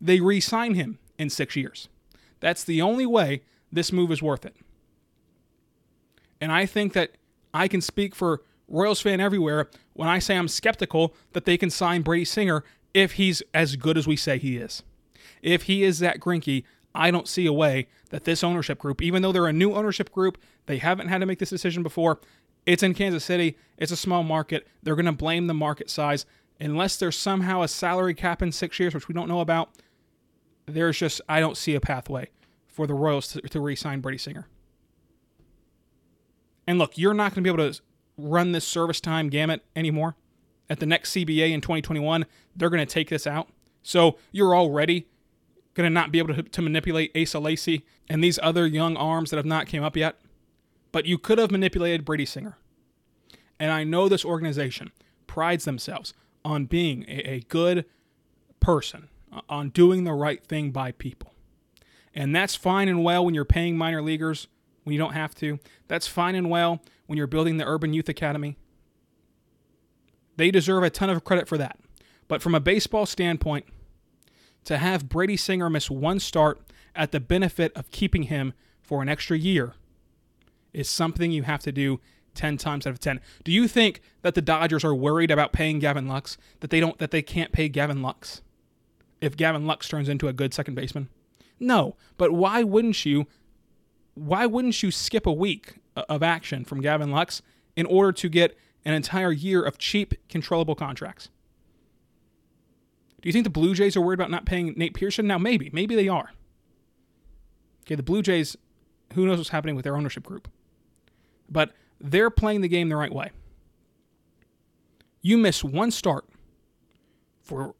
they 0.00 0.20
re 0.20 0.40
sign 0.40 0.74
him 0.74 0.98
in 1.18 1.30
six 1.30 1.56
years. 1.56 1.88
That's 2.40 2.62
the 2.62 2.80
only 2.80 3.06
way 3.06 3.42
this 3.72 3.92
move 3.92 4.12
is 4.12 4.22
worth 4.22 4.46
it. 4.46 4.56
And 6.40 6.52
I 6.52 6.66
think 6.66 6.92
that 6.92 7.12
I 7.52 7.66
can 7.68 7.80
speak 7.80 8.14
for 8.14 8.42
Royals 8.68 9.00
fan 9.00 9.20
everywhere 9.20 9.68
when 9.94 10.08
I 10.08 10.18
say 10.18 10.36
I'm 10.36 10.48
skeptical 10.48 11.14
that 11.32 11.46
they 11.46 11.56
can 11.56 11.70
sign 11.70 12.02
Brady 12.02 12.24
Singer 12.24 12.64
if 12.94 13.12
he's 13.12 13.42
as 13.52 13.76
good 13.76 13.98
as 13.98 14.06
we 14.06 14.16
say 14.16 14.38
he 14.38 14.56
is. 14.56 14.82
If 15.42 15.64
he 15.64 15.82
is 15.82 15.98
that 15.98 16.20
Greinke, 16.20 16.64
I 16.98 17.12
don't 17.12 17.28
see 17.28 17.46
a 17.46 17.52
way 17.52 17.86
that 18.10 18.24
this 18.24 18.42
ownership 18.42 18.80
group, 18.80 19.00
even 19.00 19.22
though 19.22 19.30
they're 19.30 19.46
a 19.46 19.52
new 19.52 19.72
ownership 19.72 20.10
group, 20.10 20.36
they 20.66 20.78
haven't 20.78 21.08
had 21.08 21.18
to 21.18 21.26
make 21.26 21.38
this 21.38 21.48
decision 21.48 21.84
before. 21.84 22.20
It's 22.66 22.82
in 22.82 22.92
Kansas 22.92 23.24
City. 23.24 23.56
It's 23.78 23.92
a 23.92 23.96
small 23.96 24.24
market. 24.24 24.66
They're 24.82 24.96
going 24.96 25.06
to 25.06 25.12
blame 25.12 25.46
the 25.46 25.54
market 25.54 25.88
size. 25.88 26.26
Unless 26.60 26.96
there's 26.96 27.16
somehow 27.16 27.62
a 27.62 27.68
salary 27.68 28.14
cap 28.14 28.42
in 28.42 28.50
six 28.50 28.80
years, 28.80 28.94
which 28.94 29.06
we 29.06 29.14
don't 29.14 29.28
know 29.28 29.40
about, 29.40 29.70
there's 30.66 30.98
just, 30.98 31.20
I 31.28 31.38
don't 31.38 31.56
see 31.56 31.76
a 31.76 31.80
pathway 31.80 32.30
for 32.66 32.88
the 32.88 32.94
Royals 32.94 33.28
to, 33.28 33.42
to 33.42 33.60
re 33.60 33.76
sign 33.76 34.00
Brady 34.00 34.18
Singer. 34.18 34.48
And 36.66 36.80
look, 36.80 36.98
you're 36.98 37.14
not 37.14 37.32
going 37.32 37.44
to 37.44 37.52
be 37.52 37.62
able 37.62 37.72
to 37.72 37.80
run 38.16 38.50
this 38.50 38.66
service 38.66 39.00
time 39.00 39.28
gamut 39.28 39.64
anymore. 39.76 40.16
At 40.68 40.80
the 40.80 40.86
next 40.86 41.12
CBA 41.12 41.52
in 41.52 41.60
2021, 41.60 42.26
they're 42.56 42.68
going 42.68 42.84
to 42.84 42.92
take 42.92 43.08
this 43.08 43.26
out. 43.26 43.48
So 43.82 44.18
you're 44.32 44.54
already 44.54 45.06
going 45.78 45.88
to 45.88 45.94
not 45.94 46.10
be 46.10 46.18
able 46.18 46.34
to, 46.34 46.42
to 46.42 46.60
manipulate 46.60 47.16
Asa 47.16 47.38
Lacy 47.38 47.86
and 48.08 48.22
these 48.22 48.40
other 48.42 48.66
young 48.66 48.96
arms 48.96 49.30
that 49.30 49.36
have 49.36 49.46
not 49.46 49.68
came 49.68 49.84
up 49.84 49.96
yet. 49.96 50.16
But 50.90 51.06
you 51.06 51.18
could 51.18 51.38
have 51.38 51.52
manipulated 51.52 52.04
Brady 52.04 52.26
Singer. 52.26 52.58
And 53.60 53.70
I 53.70 53.84
know 53.84 54.08
this 54.08 54.24
organization 54.24 54.90
prides 55.28 55.64
themselves 55.64 56.14
on 56.44 56.64
being 56.64 57.04
a, 57.06 57.30
a 57.30 57.40
good 57.48 57.84
person, 58.58 59.08
on 59.48 59.68
doing 59.68 60.02
the 60.02 60.12
right 60.12 60.44
thing 60.44 60.72
by 60.72 60.90
people. 60.90 61.32
And 62.12 62.34
that's 62.34 62.56
fine 62.56 62.88
and 62.88 63.04
well 63.04 63.24
when 63.24 63.34
you're 63.34 63.44
paying 63.44 63.78
minor 63.78 64.02
leaguers 64.02 64.48
when 64.82 64.94
you 64.94 64.98
don't 64.98 65.12
have 65.12 65.34
to. 65.36 65.60
That's 65.86 66.08
fine 66.08 66.34
and 66.34 66.50
well 66.50 66.82
when 67.06 67.16
you're 67.16 67.28
building 67.28 67.58
the 67.58 67.66
Urban 67.66 67.92
Youth 67.92 68.08
Academy. 68.08 68.56
They 70.36 70.50
deserve 70.50 70.82
a 70.82 70.90
ton 70.90 71.08
of 71.08 71.22
credit 71.22 71.46
for 71.46 71.58
that. 71.58 71.78
But 72.26 72.42
from 72.42 72.56
a 72.56 72.60
baseball 72.60 73.06
standpoint, 73.06 73.66
to 74.68 74.76
have 74.76 75.08
Brady 75.08 75.38
Singer 75.38 75.70
miss 75.70 75.90
one 75.90 76.20
start 76.20 76.60
at 76.94 77.10
the 77.10 77.20
benefit 77.20 77.72
of 77.74 77.90
keeping 77.90 78.24
him 78.24 78.52
for 78.82 79.00
an 79.00 79.08
extra 79.08 79.38
year 79.38 79.72
is 80.74 80.90
something 80.90 81.32
you 81.32 81.44
have 81.44 81.62
to 81.62 81.72
do 81.72 82.00
10 82.34 82.58
times 82.58 82.86
out 82.86 82.90
of 82.90 83.00
10. 83.00 83.18
Do 83.44 83.50
you 83.50 83.66
think 83.66 84.02
that 84.20 84.34
the 84.34 84.42
Dodgers 84.42 84.84
are 84.84 84.94
worried 84.94 85.30
about 85.30 85.54
paying 85.54 85.78
Gavin 85.78 86.06
Lux 86.06 86.36
that 86.60 86.68
they 86.68 86.80
don't 86.80 86.98
that 86.98 87.12
they 87.12 87.22
can't 87.22 87.50
pay 87.50 87.70
Gavin 87.70 88.02
Lux 88.02 88.42
if 89.22 89.38
Gavin 89.38 89.66
Lux 89.66 89.88
turns 89.88 90.06
into 90.06 90.28
a 90.28 90.34
good 90.34 90.52
second 90.52 90.74
baseman? 90.74 91.08
No, 91.58 91.96
but 92.18 92.32
why 92.32 92.62
wouldn't 92.62 93.06
you 93.06 93.26
why 94.12 94.44
wouldn't 94.44 94.82
you 94.82 94.90
skip 94.90 95.24
a 95.24 95.32
week 95.32 95.76
of 95.96 96.22
action 96.22 96.66
from 96.66 96.82
Gavin 96.82 97.10
Lux 97.10 97.40
in 97.74 97.86
order 97.86 98.12
to 98.12 98.28
get 98.28 98.54
an 98.84 98.92
entire 98.92 99.32
year 99.32 99.62
of 99.62 99.78
cheap, 99.78 100.12
controllable 100.28 100.74
contracts? 100.74 101.30
Do 103.20 103.28
you 103.28 103.32
think 103.32 103.44
the 103.44 103.50
Blue 103.50 103.74
Jays 103.74 103.96
are 103.96 104.00
worried 104.00 104.18
about 104.18 104.30
not 104.30 104.46
paying 104.46 104.74
Nate 104.76 104.94
Pearson? 104.94 105.26
Now, 105.26 105.38
maybe. 105.38 105.70
Maybe 105.72 105.94
they 105.96 106.08
are. 106.08 106.30
Okay, 107.84 107.94
the 107.94 108.02
Blue 108.02 108.22
Jays, 108.22 108.56
who 109.14 109.26
knows 109.26 109.38
what's 109.38 109.50
happening 109.50 109.74
with 109.74 109.84
their 109.84 109.96
ownership 109.96 110.22
group? 110.22 110.48
But 111.48 111.72
they're 112.00 112.30
playing 112.30 112.60
the 112.60 112.68
game 112.68 112.88
the 112.88 112.96
right 112.96 113.12
way. 113.12 113.30
You 115.20 115.36
miss 115.36 115.64
one 115.64 115.90
start 115.90 116.26
for 117.42 117.74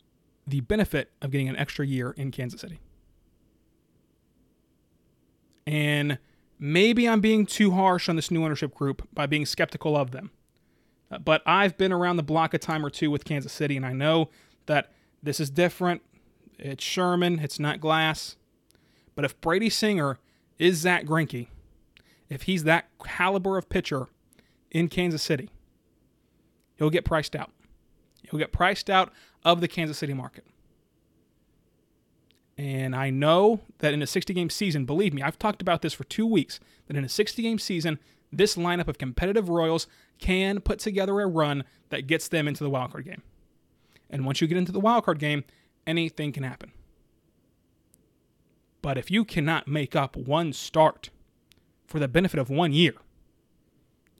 the 0.47 0.61
benefit 0.61 1.13
of 1.23 1.31
getting 1.31 1.49
an 1.49 1.57
extra 1.57 1.87
year 1.87 2.13
in 2.13 2.31
Kansas 2.31 2.61
City. 2.61 2.81
And 5.67 6.19
maybe 6.59 7.09
I'm 7.09 7.21
being 7.21 7.45
too 7.47 7.73
harsh 7.73 8.09
on 8.09 8.17
this 8.17 8.31
new 8.31 8.43
ownership 8.43 8.75
group 8.75 9.07
by 9.13 9.27
being 9.27 9.45
skeptical 9.47 9.97
of 9.97 10.11
them. 10.11 10.31
Uh, 11.11 11.19
but 11.19 11.43
I've 11.47 11.77
been 11.77 11.93
around 11.93 12.17
the 12.17 12.23
block 12.23 12.55
a 12.55 12.59
time 12.59 12.85
or 12.85 12.91
two 12.91 13.11
with 13.11 13.25
Kansas 13.25 13.53
City, 13.53 13.77
and 13.77 13.85
I 13.85 13.93
know 13.93 14.31
that 14.67 14.93
this 15.23 15.41
is 15.41 15.51
different. 15.51 16.03
It's 16.59 16.85
Sherman, 16.85 17.39
it's 17.39 17.59
not 17.59 17.81
Glass. 17.81 18.37
But 19.15 19.25
if 19.25 19.41
Brady 19.41 19.71
Singer 19.71 20.19
is 20.59 20.79
Zack 20.79 21.05
Greinke, 21.05 21.49
if 22.29 22.43
he's 22.43 22.65
that 22.65 22.89
caliber 23.03 23.57
of 23.57 23.69
pitcher 23.69 24.09
in 24.71 24.89
Kansas 24.89 25.23
City, 25.23 25.51
he'll 26.77 26.91
get 26.91 27.05
priced 27.05 27.35
out. 27.35 27.51
He'll 28.23 28.39
get 28.39 28.53
priced 28.53 28.91
out 28.91 29.13
of 29.45 29.61
the 29.61 29.69
Kansas 29.69 29.99
City 29.99 30.15
market. 30.15 30.45
And 32.57 32.95
I 32.95 33.11
know 33.11 33.61
that 33.79 33.95
in 33.95 34.03
a 34.03 34.07
60 34.07 34.35
game 34.35 34.51
season, 34.51 34.85
believe 34.85 35.15
me, 35.15 35.23
I've 35.23 35.39
talked 35.39 35.63
about 35.63 35.81
this 35.81 35.95
for 35.95 36.05
two 36.05 36.27
weeks, 36.27 36.59
that 36.87 36.97
in 36.97 37.05
a 37.05 37.09
60 37.09 37.41
game 37.41 37.59
season, 37.59 38.01
this 38.33 38.57
lineup 38.57 38.89
of 38.89 38.99
competitive 38.99 39.49
Royals 39.49 39.87
can 40.19 40.61
put 40.61 40.81
together 40.81 41.21
a 41.21 41.27
run 41.27 41.65
that 41.91 42.07
gets 42.07 42.29
them 42.29 42.49
into 42.49 42.65
the 42.65 42.71
wildcard 42.71 43.05
game. 43.05 43.23
And 44.11 44.25
once 44.25 44.41
you 44.41 44.47
get 44.47 44.57
into 44.57 44.73
the 44.73 44.81
wildcard 44.81 45.19
game, 45.19 45.45
anything 45.87 46.33
can 46.33 46.43
happen. 46.43 46.73
But 48.83 48.97
if 48.97 49.11
you 49.11 49.25
cannot 49.25 49.69
make 49.69 49.97
up 49.97 50.17
one 50.17 50.53
start 50.53 51.11
for 51.87 51.99
the 51.99 52.09
benefit 52.09 52.39
of 52.39 52.49
one 52.49 52.73
year, 52.73 52.95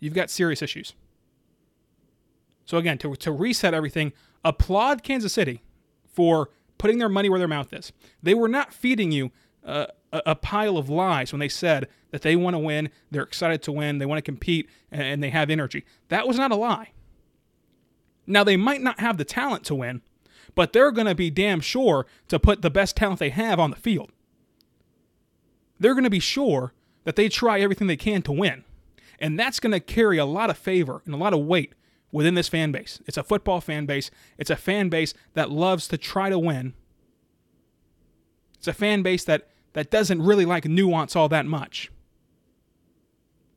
you've 0.01 0.15
got 0.15 0.31
serious 0.31 0.63
issues. 0.63 0.95
So, 2.65 2.77
again, 2.77 2.99
to, 2.99 3.15
to 3.17 3.33
reset 3.33 3.73
everything, 3.73 4.13
applaud 4.45 5.03
Kansas 5.03 5.33
City 5.33 5.63
for 6.05 6.51
putting 6.77 6.99
their 6.99 7.09
money 7.09 7.29
where 7.29 7.39
their 7.39 7.49
mouth 7.49 7.73
is. 7.73 7.93
They 8.23 8.35
were 8.35 8.49
not 8.49 8.73
feeding 8.73 9.11
you 9.11 9.31
uh, 9.65 9.87
a, 10.13 10.35
pile 10.35 10.79
of 10.79 10.89
lies 10.89 11.33
when 11.33 11.41
they 11.41 11.49
said 11.49 11.89
that 12.11 12.23
they 12.23 12.37
want 12.37 12.55
to 12.55 12.59
win, 12.59 12.91
they're 13.11 13.23
excited 13.23 13.63
to 13.63 13.73
win, 13.73 13.99
they 13.99 14.07
want 14.07 14.19
to 14.19 14.23
compete, 14.23 14.69
and 14.91 15.23
they 15.23 15.31
have 15.31 15.51
energy. 15.51 15.85
That 16.09 16.27
was 16.27 16.39
not 16.39 16.51
a 16.51 16.57
lie. 16.57 16.93
Now, 18.29 18.45
they 18.45 18.59
might 18.59 18.83
not 18.83 19.01
have 19.01 19.17
the 19.17 19.25
talent 19.25 19.65
to 19.65 19.75
win, 19.75 20.03
but 20.55 20.73
they're 20.73 20.93
going 20.93 21.07
to 21.07 21.15
be 21.15 21.31
damn 21.31 21.61
sure 21.61 22.07
to 22.29 22.39
put 22.39 22.63
the 22.63 22.71
best 22.71 22.95
talent 22.97 23.19
they 23.19 23.31
have 23.31 23.59
on 23.59 23.71
the 23.71 23.77
field. 23.77 24.13
They're 25.81 25.95
going 25.95 26.05
to 26.05 26.11
be 26.11 26.21
sure 26.21 26.75
that 27.05 27.17
they 27.17 27.29
try 27.29 27.61
everything 27.61 27.87
they 27.87 27.97
can 27.97 28.21
to 28.23 28.33
win. 28.33 28.65
And 29.19 29.39
that's 29.39 29.61
going 29.61 29.73
to 29.73 29.81
carry 29.81 30.19
a 30.19 30.27
lot 30.27 30.51
of 30.51 30.59
favor 30.59 31.03
and 31.07 31.15
a 31.15 31.19
lot 31.19 31.33
of 31.33 31.41
weight 31.41 31.73
within 32.13 32.35
this 32.35 32.49
fan 32.49 32.71
base. 32.71 33.01
It's 33.07 33.17
a 33.17 33.23
football 33.23 33.61
fan 33.61 33.87
base. 33.87 34.11
It's 34.37 34.51
a 34.51 34.57
fan 34.57 34.91
base 34.91 35.15
that 35.35 35.51
loves 35.51 35.89
to 35.89 35.97
try 35.97 36.29
to 36.29 36.39
win. 36.39 36.75
It's 38.59 38.69
a 38.69 38.73
fan 38.73 39.03
base 39.03 39.25
that 39.25 39.49
that 39.73 39.91
doesn't 39.91 40.23
really 40.23 40.45
like 40.45 40.67
nuance 40.67 41.17
all 41.17 41.29
that 41.31 41.47
much. 41.47 41.91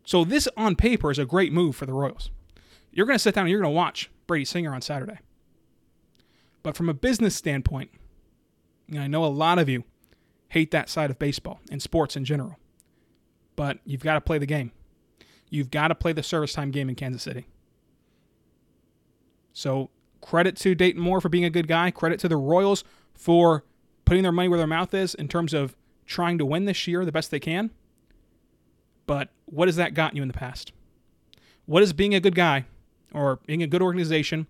So 0.06 0.24
this 0.24 0.48
on 0.56 0.76
paper 0.76 1.12
is 1.12 1.20
a 1.20 1.26
great 1.26 1.52
move 1.52 1.76
for 1.76 1.86
the 1.86 1.94
Royals. 1.94 2.30
You're 2.92 3.06
going 3.06 3.16
to 3.16 3.20
sit 3.20 3.36
down 3.36 3.44
and 3.44 3.52
you're 3.52 3.62
going 3.62 3.74
to 3.74 3.76
watch 3.76 4.10
Brady 4.32 4.46
Singer 4.46 4.74
on 4.74 4.82
Saturday. 4.82 5.20
But 6.64 6.78
from 6.78 6.88
a 6.88 6.94
business 6.94 7.36
standpoint, 7.36 7.92
I 8.98 9.08
know 9.08 9.26
a 9.26 9.28
lot 9.28 9.60
of 9.60 9.68
you 9.68 9.84
hate 10.48 10.72
that 10.72 10.88
side 10.88 11.12
of 11.12 11.20
baseball 11.20 11.60
and 11.70 11.82
sports 11.82 12.16
in 12.16 12.24
general. 12.24 12.58
But 13.58 13.80
you've 13.84 14.04
got 14.04 14.14
to 14.14 14.22
play 14.22 14.38
the 14.38 14.46
game. 14.46 14.72
You've 15.50 15.70
got 15.70 15.90
to 15.90 15.96
play 15.96 16.14
the 16.14 16.24
service 16.24 16.54
time 16.54 16.72
game 16.72 16.88
in 16.88 16.96
Kansas 16.96 17.22
City. 17.22 17.46
So 19.52 19.90
credit 20.22 20.56
to 20.60 20.76
Dayton 20.76 21.02
Moore 21.02 21.20
for 21.20 21.28
being 21.28 21.44
a 21.44 21.50
good 21.50 21.68
guy. 21.68 21.92
Credit 21.92 22.18
to 22.22 22.30
the 22.30 22.38
Royals 22.38 22.86
for 23.14 23.66
putting 24.06 24.24
their 24.24 24.32
money 24.32 24.48
where 24.48 24.60
their 24.60 24.66
mouth 24.66 24.94
is 24.94 25.14
in 25.14 25.28
terms 25.28 25.54
of 25.54 25.76
trying 26.06 26.38
to 26.38 26.46
win 26.46 26.64
this 26.64 26.88
year 26.88 27.04
the 27.04 27.12
best 27.12 27.32
they 27.32 27.40
can. 27.42 27.70
But 29.06 29.28
what 29.44 29.68
has 29.68 29.76
that 29.76 29.94
gotten 29.94 30.16
you 30.16 30.22
in 30.22 30.30
the 30.30 30.34
past? 30.34 30.72
What 31.66 31.82
has 31.82 31.92
being 31.92 32.16
a 32.16 32.22
good 32.22 32.36
guy 32.36 32.66
or 33.14 33.40
being 33.46 33.64
a 33.64 33.68
good 33.68 33.82
organization 33.82 34.48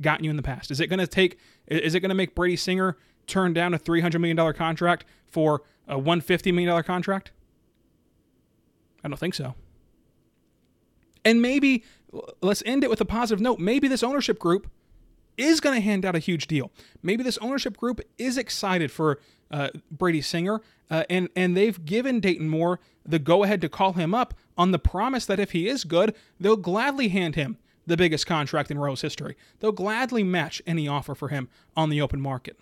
gotten 0.00 0.24
you 0.24 0.30
in 0.30 0.36
the 0.36 0.42
past? 0.42 0.70
Is 0.70 0.80
it 0.80 0.88
going 0.88 1.00
to 1.00 1.06
take? 1.06 1.38
Is 1.66 1.94
it 1.94 2.00
going 2.00 2.10
to 2.10 2.14
make 2.14 2.34
Brady 2.34 2.56
Singer 2.56 2.96
turn 3.26 3.52
down 3.52 3.74
a 3.74 3.78
three 3.78 4.00
hundred 4.00 4.20
million 4.20 4.36
dollar 4.36 4.52
contract 4.52 5.04
for 5.26 5.62
a 5.88 5.98
one 5.98 6.20
fifty 6.20 6.52
million 6.52 6.68
dollar 6.68 6.82
contract? 6.82 7.32
I 9.02 9.08
don't 9.08 9.18
think 9.18 9.34
so. 9.34 9.54
And 11.24 11.40
maybe 11.40 11.84
let's 12.40 12.62
end 12.66 12.84
it 12.84 12.90
with 12.90 13.00
a 13.00 13.04
positive 13.04 13.40
note. 13.40 13.58
Maybe 13.58 13.88
this 13.88 14.02
ownership 14.02 14.38
group 14.38 14.70
is 15.36 15.60
going 15.60 15.74
to 15.74 15.80
hand 15.80 16.04
out 16.04 16.14
a 16.14 16.18
huge 16.18 16.46
deal. 16.46 16.70
Maybe 17.02 17.22
this 17.22 17.38
ownership 17.38 17.76
group 17.76 18.00
is 18.18 18.38
excited 18.38 18.90
for 18.90 19.18
uh, 19.50 19.68
Brady 19.90 20.20
Singer, 20.20 20.62
uh, 20.90 21.04
and 21.10 21.28
and 21.36 21.56
they've 21.56 21.84
given 21.84 22.20
Dayton 22.20 22.48
Moore 22.48 22.80
the 23.06 23.18
go 23.18 23.44
ahead 23.44 23.60
to 23.60 23.68
call 23.68 23.92
him 23.92 24.14
up 24.14 24.34
on 24.56 24.70
the 24.70 24.78
promise 24.78 25.26
that 25.26 25.38
if 25.38 25.52
he 25.52 25.68
is 25.68 25.84
good, 25.84 26.14
they'll 26.40 26.56
gladly 26.56 27.08
hand 27.08 27.34
him 27.34 27.58
the 27.86 27.96
biggest 27.96 28.26
contract 28.26 28.70
in 28.70 28.78
Royals 28.78 29.02
history. 29.02 29.36
They'll 29.60 29.72
gladly 29.72 30.22
match 30.22 30.62
any 30.66 30.88
offer 30.88 31.14
for 31.14 31.28
him 31.28 31.48
on 31.76 31.90
the 31.90 32.00
open 32.00 32.20
market. 32.20 32.58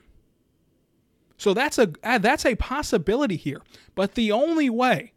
So 1.37 1.55
that's 1.55 1.79
a 1.79 1.93
uh, 2.05 2.19
that's 2.19 2.47
a 2.47 2.55
possibility 2.55 3.37
here. 3.37 3.62
But 3.95 4.14
the 4.14 4.31
only 4.31 4.71
way 4.71 5.12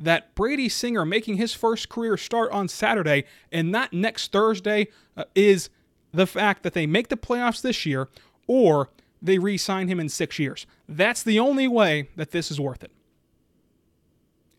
that 0.00 0.34
Brady 0.34 0.68
Singer 0.68 1.04
making 1.04 1.36
his 1.36 1.52
first 1.52 1.88
career 1.88 2.16
start 2.16 2.50
on 2.52 2.68
Saturday 2.68 3.24
and 3.52 3.70
not 3.70 3.92
next 3.92 4.32
Thursday 4.32 4.88
uh, 5.16 5.24
is 5.34 5.70
the 6.12 6.26
fact 6.26 6.62
that 6.62 6.72
they 6.72 6.86
make 6.86 7.08
the 7.08 7.16
playoffs 7.16 7.62
this 7.62 7.86
year 7.86 8.08
or 8.46 8.88
they 9.22 9.38
re 9.38 9.56
sign 9.56 9.88
him 9.88 10.00
in 10.00 10.08
six 10.08 10.38
years. 10.38 10.66
That's 10.88 11.22
the 11.22 11.38
only 11.38 11.68
way 11.68 12.08
that 12.16 12.30
this 12.30 12.50
is 12.50 12.58
worth 12.58 12.82
it. 12.82 12.90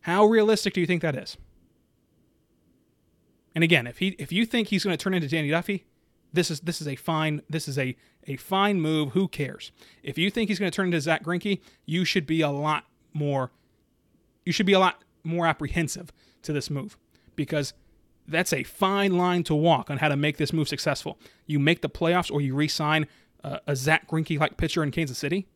How 0.02 0.24
realistic 0.24 0.74
do 0.74 0.80
you 0.80 0.86
think 0.86 1.02
that 1.02 1.16
is? 1.16 1.36
And 3.54 3.62
again, 3.62 3.86
if 3.86 3.98
he 3.98 4.08
if 4.18 4.32
you 4.32 4.46
think 4.46 4.68
he's 4.68 4.84
going 4.84 4.96
to 4.96 5.02
turn 5.02 5.14
into 5.14 5.28
Danny 5.28 5.50
Duffy, 5.50 5.84
this 6.32 6.50
is 6.50 6.60
this 6.60 6.80
is 6.80 6.88
a 6.88 6.96
fine 6.96 7.42
this 7.48 7.68
is 7.68 7.78
a 7.78 7.96
a 8.26 8.36
fine 8.36 8.80
move. 8.80 9.12
Who 9.12 9.28
cares? 9.28 9.72
If 10.02 10.18
you 10.18 10.30
think 10.30 10.48
he's 10.48 10.58
going 10.58 10.70
to 10.70 10.74
turn 10.74 10.86
into 10.86 11.00
Zack 11.00 11.24
Greinke, 11.24 11.60
you 11.84 12.04
should 12.04 12.26
be 12.26 12.40
a 12.40 12.50
lot 12.50 12.84
more 13.12 13.50
you 14.44 14.52
should 14.52 14.66
be 14.66 14.72
a 14.72 14.78
lot 14.78 15.02
more 15.24 15.46
apprehensive 15.46 16.12
to 16.42 16.52
this 16.52 16.70
move 16.70 16.96
because 17.36 17.74
that's 18.26 18.52
a 18.52 18.62
fine 18.62 19.16
line 19.16 19.42
to 19.44 19.54
walk 19.54 19.90
on 19.90 19.98
how 19.98 20.08
to 20.08 20.16
make 20.16 20.36
this 20.36 20.52
move 20.52 20.68
successful. 20.68 21.18
You 21.46 21.58
make 21.58 21.82
the 21.82 21.88
playoffs 21.88 22.30
or 22.32 22.40
you 22.40 22.54
re-sign 22.54 23.06
a 23.44 23.74
Zack 23.74 24.08
Greinke 24.08 24.38
like 24.38 24.56
pitcher 24.56 24.82
in 24.82 24.92
Kansas 24.92 25.18
City. 25.18 25.46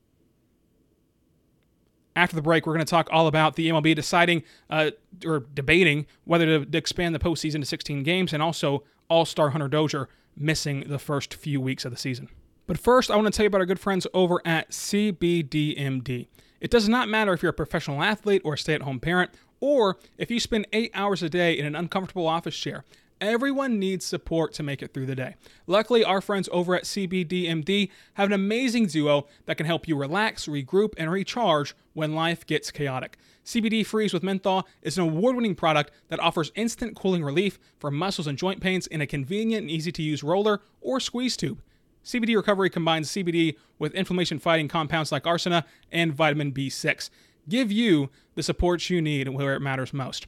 After 2.17 2.35
the 2.35 2.43
break, 2.43 2.67
we're 2.67 2.73
going 2.73 2.85
to 2.85 2.91
talk 2.91 3.09
all 3.13 3.27
about 3.27 3.57
the 3.57 3.69
MLB 3.69 3.95
deciding 3.95 4.43
uh, 4.71 4.93
or 5.25 5.41
debating 5.55 6.07
whether 6.25 6.47
to, 6.47 6.65
to 6.65 6.79
expand 6.79 7.15
the 7.15 7.19
postseason 7.19 7.61
to 7.61 7.67
16 7.67 8.03
games 8.03 8.33
and 8.33 8.43
also 8.43 8.83
All 9.09 9.27
Star 9.27 9.51
Hunter 9.51 9.69
Dozier 9.69 10.09
missing 10.35 10.85
the 10.89 10.99
first 10.99 11.35
few 11.35 11.61
weeks 11.61 11.85
of 11.85 11.93
the 11.93 11.99
season. 11.99 12.29
But 12.67 12.79
first, 12.79 13.11
I 13.11 13.17
want 13.17 13.27
to 13.27 13.31
tell 13.31 13.45
you 13.45 13.49
about 13.49 13.61
our 13.61 13.67
good 13.67 13.79
friends 13.79 14.07
over 14.13 14.41
at 14.47 14.71
CBDMD. 14.71 16.27
It 16.59 16.71
does 16.71 16.89
not 16.89 17.09
matter 17.09 17.35
if 17.35 17.43
you're 17.43 17.51
a 17.51 17.55
professional 17.55 18.03
athlete 18.03 18.43
or 18.45 18.55
a 18.55 18.59
stay 18.59 18.75
at 18.75 18.83
home 18.83 18.99
parent, 18.99 19.31
or 19.61 19.99
if 20.19 20.31
you 20.31 20.41
spend 20.41 20.67
eight 20.73 20.91
hours 20.95 21.23
a 21.23 21.29
day 21.29 21.57
in 21.57 21.67
an 21.67 21.77
uncomfortable 21.77 22.27
office 22.27 22.57
chair. 22.57 22.85
Everyone 23.21 23.79
needs 23.79 24.05
support 24.05 24.53
to 24.55 24.63
make 24.63 24.83
it 24.83 24.93
through 24.93 25.07
the 25.07 25.15
day. 25.15 25.37
Luckily, 25.67 26.05
our 26.05 26.21
friends 26.21 26.51
over 26.53 26.75
at 26.75 26.85
CBDMD 26.85 27.89
have 28.15 28.29
an 28.29 28.35
amazing 28.35 28.87
duo 28.87 29.27
that 29.47 29.57
can 29.57 29.65
help 29.65 29.89
you 29.89 29.97
relax, 29.97 30.47
regroup, 30.47 30.93
and 30.99 31.11
recharge 31.11 31.75
when 31.95 32.15
life 32.15 32.45
gets 32.45 32.71
chaotic. 32.71 33.17
CBD 33.43 33.87
Freeze 33.87 34.13
with 34.13 34.23
Menthol 34.23 34.67
is 34.83 34.99
an 34.99 35.05
award 35.05 35.35
winning 35.35 35.55
product 35.55 35.93
that 36.09 36.21
offers 36.21 36.53
instant 36.57 36.95
cooling 36.95 37.25
relief 37.25 37.59
for 37.79 37.91
muscles 37.91 38.27
and 38.27 38.37
joint 38.37 38.61
pains 38.61 38.87
in 38.89 39.01
a 39.01 39.07
convenient 39.07 39.63
and 39.63 39.71
easy 39.71 39.93
to 39.93 40.03
use 40.03 40.23
roller 40.23 40.61
or 40.83 41.01
squeeze 41.01 41.39
tube. 41.39 41.63
CBD 42.05 42.37
Recovery 42.37 42.69
combines 42.69 43.11
CBD 43.11 43.57
with 43.79 43.95
inflammation 43.95 44.39
fighting 44.39 44.69
compounds 44.69 45.11
like 45.11 45.27
arnica 45.27 45.65
and 45.91 46.13
vitamin 46.13 46.53
B6. 46.53 47.09
Give 47.49 47.73
you 47.73 48.11
the 48.35 48.43
support 48.43 48.91
you 48.91 49.01
need 49.01 49.29
where 49.29 49.55
it 49.55 49.61
matters 49.61 49.95
most. 49.95 50.27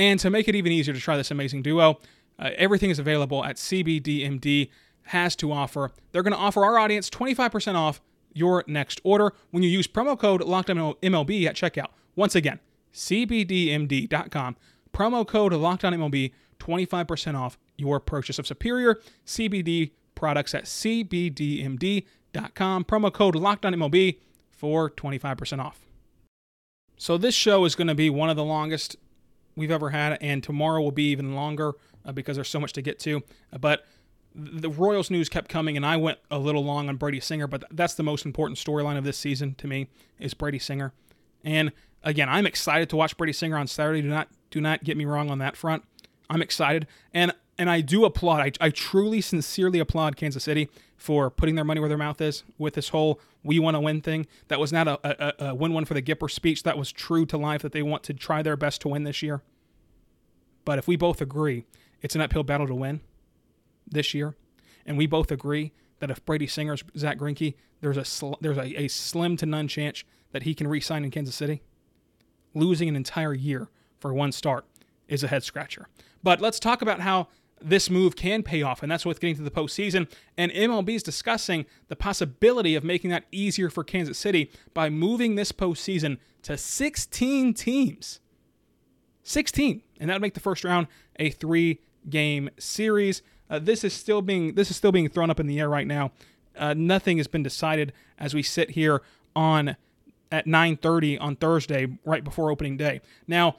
And 0.00 0.18
to 0.20 0.30
make 0.30 0.48
it 0.48 0.54
even 0.54 0.72
easier 0.72 0.94
to 0.94 1.00
try 1.00 1.18
this 1.18 1.30
amazing 1.30 1.60
duo, 1.60 2.00
uh, 2.38 2.52
everything 2.56 2.88
is 2.88 2.98
available 2.98 3.44
at 3.44 3.56
CBDMD 3.56 4.70
has 5.02 5.36
to 5.36 5.52
offer. 5.52 5.92
They're 6.10 6.22
going 6.22 6.32
to 6.32 6.38
offer 6.38 6.64
our 6.64 6.78
audience 6.78 7.10
25% 7.10 7.74
off 7.74 8.00
your 8.32 8.64
next 8.66 9.02
order 9.04 9.34
when 9.50 9.62
you 9.62 9.68
use 9.68 9.86
promo 9.86 10.18
code 10.18 10.40
LOCKDOWNMLB 10.40 11.44
at 11.44 11.54
checkout. 11.54 11.88
Once 12.16 12.34
again, 12.34 12.60
CBDMD.com, 12.94 14.56
promo 14.94 15.26
code 15.26 15.52
LOCKDOWNMLB, 15.52 16.32
25% 16.58 17.38
off 17.38 17.58
your 17.76 18.00
purchase 18.00 18.38
of 18.38 18.46
superior 18.46 18.98
CBD 19.26 19.90
products 20.14 20.54
at 20.54 20.64
CBDMD.com, 20.64 22.06
promo 22.86 23.12
code 23.12 23.34
LOCKDOWNMLB 23.34 24.16
for 24.50 24.88
25% 24.88 25.62
off. 25.62 25.80
So 26.96 27.18
this 27.18 27.34
show 27.34 27.66
is 27.66 27.74
going 27.74 27.88
to 27.88 27.94
be 27.94 28.08
one 28.08 28.30
of 28.30 28.36
the 28.36 28.44
longest 28.44 28.96
we've 29.60 29.70
ever 29.70 29.90
had, 29.90 30.18
and 30.20 30.42
tomorrow 30.42 30.82
will 30.82 30.90
be 30.90 31.10
even 31.10 31.36
longer 31.36 31.74
uh, 32.04 32.12
because 32.12 32.36
there's 32.36 32.48
so 32.48 32.58
much 32.58 32.72
to 32.72 32.82
get 32.82 32.98
to. 33.00 33.22
But 33.58 33.86
the 34.34 34.70
Royals 34.70 35.10
news 35.10 35.28
kept 35.28 35.48
coming, 35.48 35.76
and 35.76 35.84
I 35.84 35.96
went 35.96 36.18
a 36.30 36.38
little 36.38 36.64
long 36.64 36.88
on 36.88 36.96
Brady 36.96 37.20
Singer, 37.20 37.46
but 37.46 37.64
that's 37.70 37.94
the 37.94 38.02
most 38.02 38.24
important 38.24 38.58
storyline 38.58 38.96
of 38.96 39.04
this 39.04 39.18
season 39.18 39.54
to 39.56 39.66
me 39.66 39.88
is 40.18 40.34
Brady 40.34 40.58
Singer. 40.58 40.92
And 41.44 41.72
again, 42.02 42.28
I'm 42.28 42.46
excited 42.46 42.88
to 42.90 42.96
watch 42.96 43.16
Brady 43.16 43.32
Singer 43.32 43.56
on 43.56 43.66
Saturday. 43.66 44.02
Do 44.02 44.08
not 44.08 44.28
do 44.50 44.60
not 44.60 44.82
get 44.82 44.96
me 44.96 45.04
wrong 45.04 45.30
on 45.30 45.38
that 45.38 45.56
front. 45.56 45.84
I'm 46.28 46.42
excited, 46.42 46.86
and 47.12 47.32
and 47.58 47.68
I 47.68 47.80
do 47.82 48.04
applaud. 48.04 48.40
I, 48.40 48.66
I 48.66 48.70
truly, 48.70 49.20
sincerely 49.20 49.78
applaud 49.80 50.16
Kansas 50.16 50.44
City 50.44 50.70
for 50.96 51.30
putting 51.30 51.54
their 51.56 51.64
money 51.64 51.80
where 51.80 51.88
their 51.88 51.98
mouth 51.98 52.20
is 52.20 52.44
with 52.56 52.74
this 52.74 52.90
whole 52.90 53.20
"we 53.42 53.58
want 53.58 53.74
to 53.74 53.80
win" 53.80 54.00
thing. 54.00 54.26
That 54.48 54.60
was 54.60 54.72
not 54.72 54.86
a, 54.86 54.98
a, 55.02 55.50
a 55.50 55.54
win-win 55.54 55.84
for 55.84 55.94
the 55.94 56.02
Gipper 56.02 56.30
speech. 56.30 56.62
That 56.62 56.78
was 56.78 56.92
true 56.92 57.26
to 57.26 57.36
life. 57.36 57.62
That 57.62 57.72
they 57.72 57.82
want 57.82 58.02
to 58.04 58.14
try 58.14 58.42
their 58.42 58.56
best 58.56 58.80
to 58.82 58.88
win 58.88 59.04
this 59.04 59.22
year. 59.22 59.42
But 60.64 60.78
if 60.78 60.86
we 60.86 60.96
both 60.96 61.20
agree 61.20 61.64
it's 62.02 62.14
an 62.14 62.20
uphill 62.20 62.42
battle 62.42 62.66
to 62.66 62.74
win 62.74 63.00
this 63.86 64.14
year, 64.14 64.34
and 64.86 64.96
we 64.96 65.06
both 65.06 65.30
agree 65.30 65.72
that 65.98 66.10
if 66.10 66.24
Brady 66.24 66.46
Singer's 66.46 66.82
Zack 66.96 67.18
Greinke, 67.18 67.54
there's 67.80 67.96
a 67.96 68.04
sl- 68.04 68.34
there's 68.40 68.58
a, 68.58 68.82
a 68.82 68.88
slim 68.88 69.36
to 69.38 69.46
none 69.46 69.68
chance 69.68 70.04
that 70.32 70.44
he 70.44 70.54
can 70.54 70.68
re-sign 70.68 71.04
in 71.04 71.10
Kansas 71.10 71.34
City. 71.34 71.62
Losing 72.54 72.88
an 72.88 72.96
entire 72.96 73.34
year 73.34 73.68
for 73.98 74.12
one 74.12 74.32
start 74.32 74.64
is 75.08 75.22
a 75.22 75.28
head 75.28 75.44
scratcher. 75.44 75.88
But 76.22 76.40
let's 76.40 76.58
talk 76.58 76.82
about 76.82 77.00
how 77.00 77.28
this 77.60 77.90
move 77.90 78.16
can 78.16 78.42
pay 78.42 78.62
off, 78.62 78.82
and 78.82 78.90
that's 78.90 79.04
with 79.04 79.20
getting 79.20 79.36
to 79.36 79.42
the 79.42 79.50
postseason. 79.50 80.10
And 80.36 80.50
MLB 80.52 80.96
is 80.96 81.02
discussing 81.02 81.66
the 81.88 81.96
possibility 81.96 82.74
of 82.74 82.84
making 82.84 83.10
that 83.10 83.24
easier 83.30 83.70
for 83.70 83.84
Kansas 83.84 84.18
City 84.18 84.50
by 84.72 84.88
moving 84.88 85.34
this 85.34 85.52
postseason 85.52 86.18
to 86.42 86.56
16 86.56 87.54
teams. 87.54 88.20
16, 89.22 89.82
and 89.98 90.10
that 90.10 90.14
would 90.14 90.22
make 90.22 90.34
the 90.34 90.40
first 90.40 90.64
round 90.64 90.86
a 91.18 91.30
three-game 91.30 92.50
series. 92.58 93.22
Uh, 93.48 93.58
this 93.58 93.84
is 93.84 93.92
still 93.92 94.22
being 94.22 94.54
this 94.54 94.70
is 94.70 94.76
still 94.76 94.92
being 94.92 95.08
thrown 95.08 95.30
up 95.30 95.40
in 95.40 95.46
the 95.46 95.58
air 95.58 95.68
right 95.68 95.86
now. 95.86 96.12
Uh, 96.56 96.74
nothing 96.76 97.18
has 97.18 97.26
been 97.26 97.42
decided 97.42 97.92
as 98.18 98.34
we 98.34 98.42
sit 98.42 98.70
here 98.70 99.02
on 99.34 99.76
at 100.32 100.46
9:30 100.46 101.18
on 101.20 101.36
Thursday, 101.36 101.98
right 102.04 102.22
before 102.22 102.50
opening 102.50 102.76
day. 102.76 103.00
Now, 103.26 103.56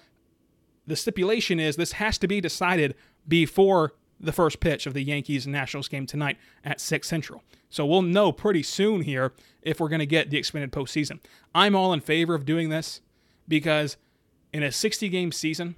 the 0.87 0.95
stipulation 0.95 1.59
is 1.59 1.75
this 1.75 1.93
has 1.93 2.17
to 2.19 2.27
be 2.27 2.41
decided 2.41 2.95
before 3.27 3.93
the 4.19 4.31
first 4.31 4.59
pitch 4.59 4.85
of 4.85 4.93
the 4.93 5.03
Yankees 5.03 5.47
Nationals 5.47 5.87
game 5.87 6.05
tonight 6.05 6.37
at 6.63 6.79
6 6.79 7.07
Central. 7.07 7.43
So 7.69 7.85
we'll 7.85 8.03
know 8.03 8.31
pretty 8.31 8.63
soon 8.63 9.01
here 9.01 9.33
if 9.61 9.79
we're 9.79 9.89
going 9.89 9.99
to 9.99 10.05
get 10.05 10.29
the 10.29 10.37
expanded 10.37 10.71
postseason. 10.71 11.19
I'm 11.55 11.75
all 11.75 11.91
in 11.91 12.01
favor 12.01 12.35
of 12.35 12.45
doing 12.45 12.69
this 12.69 13.01
because 13.47 13.97
in 14.53 14.63
a 14.63 14.71
60 14.71 15.09
game 15.09 15.31
season 15.31 15.75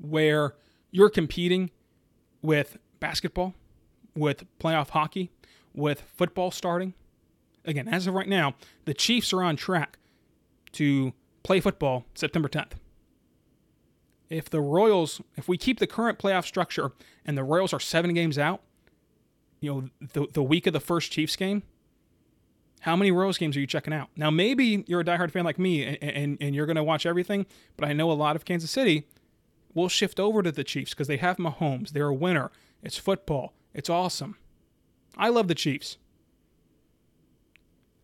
where 0.00 0.54
you're 0.90 1.10
competing 1.10 1.70
with 2.40 2.78
basketball, 3.00 3.54
with 4.14 4.44
playoff 4.58 4.90
hockey, 4.90 5.30
with 5.74 6.02
football 6.16 6.50
starting, 6.50 6.94
again, 7.64 7.88
as 7.88 8.06
of 8.06 8.14
right 8.14 8.28
now, 8.28 8.54
the 8.84 8.94
Chiefs 8.94 9.32
are 9.32 9.42
on 9.42 9.56
track 9.56 9.98
to 10.72 11.12
play 11.42 11.60
football 11.60 12.06
September 12.14 12.48
10th 12.48 12.72
if 14.32 14.48
the 14.48 14.60
Royals, 14.60 15.20
if 15.36 15.46
we 15.46 15.58
keep 15.58 15.78
the 15.78 15.86
current 15.86 16.18
playoff 16.18 16.46
structure 16.46 16.92
and 17.24 17.36
the 17.36 17.44
Royals 17.44 17.74
are 17.74 17.80
seven 17.80 18.14
games 18.14 18.38
out, 18.38 18.62
you 19.60 19.70
know, 19.70 20.08
the, 20.14 20.26
the 20.32 20.42
week 20.42 20.66
of 20.66 20.72
the 20.72 20.80
first 20.80 21.12
Chiefs 21.12 21.36
game, 21.36 21.62
how 22.82 22.96
many 22.96 23.12
Royals 23.12 23.38
games 23.38 23.56
are 23.56 23.60
you 23.60 23.66
checking 23.66 23.92
out? 23.92 24.08
Now, 24.16 24.28
maybe 24.28 24.84
you're 24.88 25.00
a 25.00 25.04
diehard 25.04 25.30
fan 25.30 25.44
like 25.44 25.56
me 25.56 25.84
and, 25.84 26.02
and, 26.02 26.38
and 26.40 26.52
you're 26.52 26.66
going 26.66 26.76
to 26.76 26.82
watch 26.82 27.06
everything, 27.06 27.46
but 27.76 27.88
I 27.88 27.92
know 27.92 28.10
a 28.10 28.12
lot 28.12 28.34
of 28.34 28.44
Kansas 28.44 28.72
City 28.72 29.06
will 29.72 29.88
shift 29.88 30.18
over 30.18 30.42
to 30.42 30.50
the 30.50 30.64
Chiefs 30.64 30.90
because 30.90 31.06
they 31.06 31.16
have 31.18 31.36
Mahomes. 31.36 31.90
They're 31.90 32.08
a 32.08 32.14
winner. 32.14 32.50
It's 32.82 32.98
football. 32.98 33.54
It's 33.72 33.88
awesome. 33.88 34.36
I 35.16 35.28
love 35.28 35.46
the 35.46 35.54
Chiefs. 35.54 35.96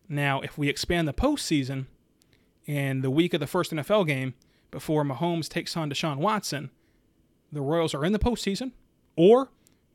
Now, 0.07 0.39
if 0.39 0.57
we 0.57 0.69
expand 0.69 1.09
the 1.09 1.13
postseason 1.13 1.87
and 2.65 3.03
the 3.03 3.11
week 3.11 3.33
of 3.33 3.41
the 3.41 3.47
first 3.47 3.71
NFL 3.71 4.07
game, 4.07 4.33
before 4.71 5.03
Mahomes 5.03 5.49
takes 5.49 5.75
on 5.75 5.89
Deshaun 5.89 6.19
Watson, 6.19 6.71
the 7.51 7.61
Royals 7.61 7.93
are 7.93 8.05
in 8.05 8.13
the 8.13 8.19
postseason 8.19 8.71
or 9.17 9.51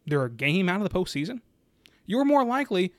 they're 0.06 0.24
a 0.24 0.30
game 0.30 0.68
out 0.68 0.82
of 0.82 0.86
the 0.86 0.94
postseason, 0.94 1.40
you're 2.04 2.26
more 2.26 2.44
likely 2.44 2.92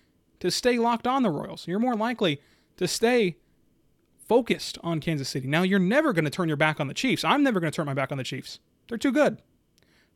to 0.46 0.52
stay 0.52 0.78
locked 0.78 1.08
on 1.08 1.24
the 1.24 1.30
Royals. 1.30 1.68
You're 1.68 1.80
more 1.80 1.96
likely 1.96 2.40
to 2.78 2.88
stay 2.88 3.38
focused 4.28 4.78
on 4.84 5.00
Kansas 5.00 5.28
City. 5.28 5.48
Now, 5.48 5.64
you're 5.64 5.80
never 5.80 6.14
going 6.14 6.26
to 6.26 6.32
turn 6.32 6.48
your 6.48 6.58
back 6.58 6.80
on 6.80 6.88
the 6.88 6.94
Chiefs. 6.94 7.24
I'm 7.24 7.44
never 7.44 7.60
going 7.60 7.72
to 7.72 7.76
turn 7.76 7.86
my 7.86 7.94
back 7.94 8.12
on 8.12 8.18
the 8.18 8.24
Chiefs. 8.24 8.60
They're 8.88 8.98
too 8.98 9.12
good. 9.12 9.42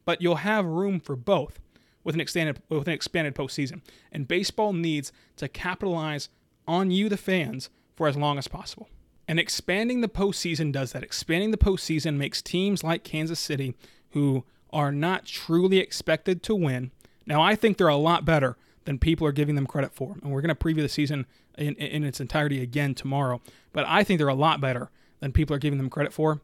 But 0.06 0.22
you'll 0.22 0.36
have 0.36 0.66
room 0.66 1.00
for 1.00 1.16
both 1.16 1.60
with 2.04 2.16
an 2.16 2.22
expanded 2.22 2.62
with 2.70 2.88
an 2.88 2.94
expanded 2.94 3.36
postseason. 3.36 3.82
And 4.12 4.28
baseball 4.28 4.74
needs 4.74 5.12
to 5.38 5.48
capitalize 5.48 6.30
on 6.68 6.92
you, 6.92 7.10
the 7.10 7.18
fans, 7.18 7.70
for 7.96 8.08
as 8.08 8.16
long 8.16 8.38
as 8.38 8.48
possible. 8.48 8.88
And 9.28 9.40
expanding 9.40 10.02
the 10.02 10.08
postseason 10.08 10.72
does 10.72 10.92
that. 10.92 11.04
Expanding 11.04 11.52
the 11.52 11.58
postseason 11.58 12.18
makes 12.18 12.42
teams 12.42 12.84
like 12.84 13.04
Kansas 13.04 13.40
City, 13.40 13.76
who 14.12 14.46
are 14.72 14.92
not 14.92 15.26
truly 15.26 15.80
expected 15.80 16.42
to 16.44 16.56
win. 16.56 16.92
Now, 17.26 17.42
I 17.42 17.56
think 17.56 17.78
they're 17.78 17.88
a 17.88 17.96
lot 17.96 18.26
better 18.26 18.58
than 18.90 18.98
people 18.98 19.28
are 19.28 19.32
giving 19.32 19.54
them 19.54 19.68
credit 19.68 19.94
for. 19.94 20.16
And 20.24 20.32
we're 20.32 20.42
going 20.42 20.50
to 20.50 20.56
preview 20.56 20.82
the 20.82 20.90
season 20.90 21.28
in, 21.60 21.76
in 21.76 22.04
its 22.04 22.20
entirety 22.20 22.60
again 22.60 22.96
tomorrow. 22.96 23.40
But 23.72 23.86
I 23.88 24.04
think 24.04 24.18
they're 24.18 24.28
a 24.28 24.34
lot 24.34 24.60
better 24.60 24.90
than 25.20 25.32
people 25.32 25.56
are 25.56 25.60
giving 25.60 25.78
them 25.78 25.92
credit 25.92 26.12
for, 26.12 26.42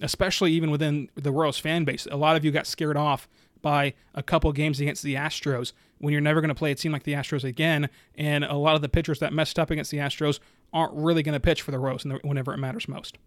especially 0.00 0.50
even 0.54 0.72
within 0.72 1.08
the 1.14 1.30
Royals 1.30 1.60
fan 1.60 1.84
base. 1.84 2.08
A 2.10 2.16
lot 2.16 2.34
of 2.34 2.44
you 2.44 2.50
got 2.50 2.66
scared 2.66 2.96
off 2.96 3.28
by 3.62 3.94
a 4.12 4.24
couple 4.24 4.50
games 4.50 4.80
against 4.80 5.04
the 5.04 5.14
Astros 5.14 5.72
when 5.98 6.10
you're 6.10 6.20
never 6.20 6.40
going 6.40 6.48
to 6.48 6.54
play 6.56 6.72
a 6.72 6.74
team 6.74 6.90
like 6.90 7.04
the 7.04 7.12
Astros 7.12 7.44
again. 7.44 7.88
And 8.16 8.42
a 8.42 8.56
lot 8.56 8.74
of 8.74 8.82
the 8.82 8.88
pitchers 8.88 9.20
that 9.20 9.32
messed 9.32 9.56
up 9.56 9.70
against 9.70 9.92
the 9.92 9.98
Astros 9.98 10.40
aren't 10.72 10.94
really 10.94 11.22
going 11.22 11.34
to 11.34 11.40
pitch 11.40 11.62
for 11.62 11.70
the 11.70 11.78
Royals 11.78 12.04
whenever 12.24 12.52
it 12.52 12.58
matters 12.58 12.88
most. 12.88 13.18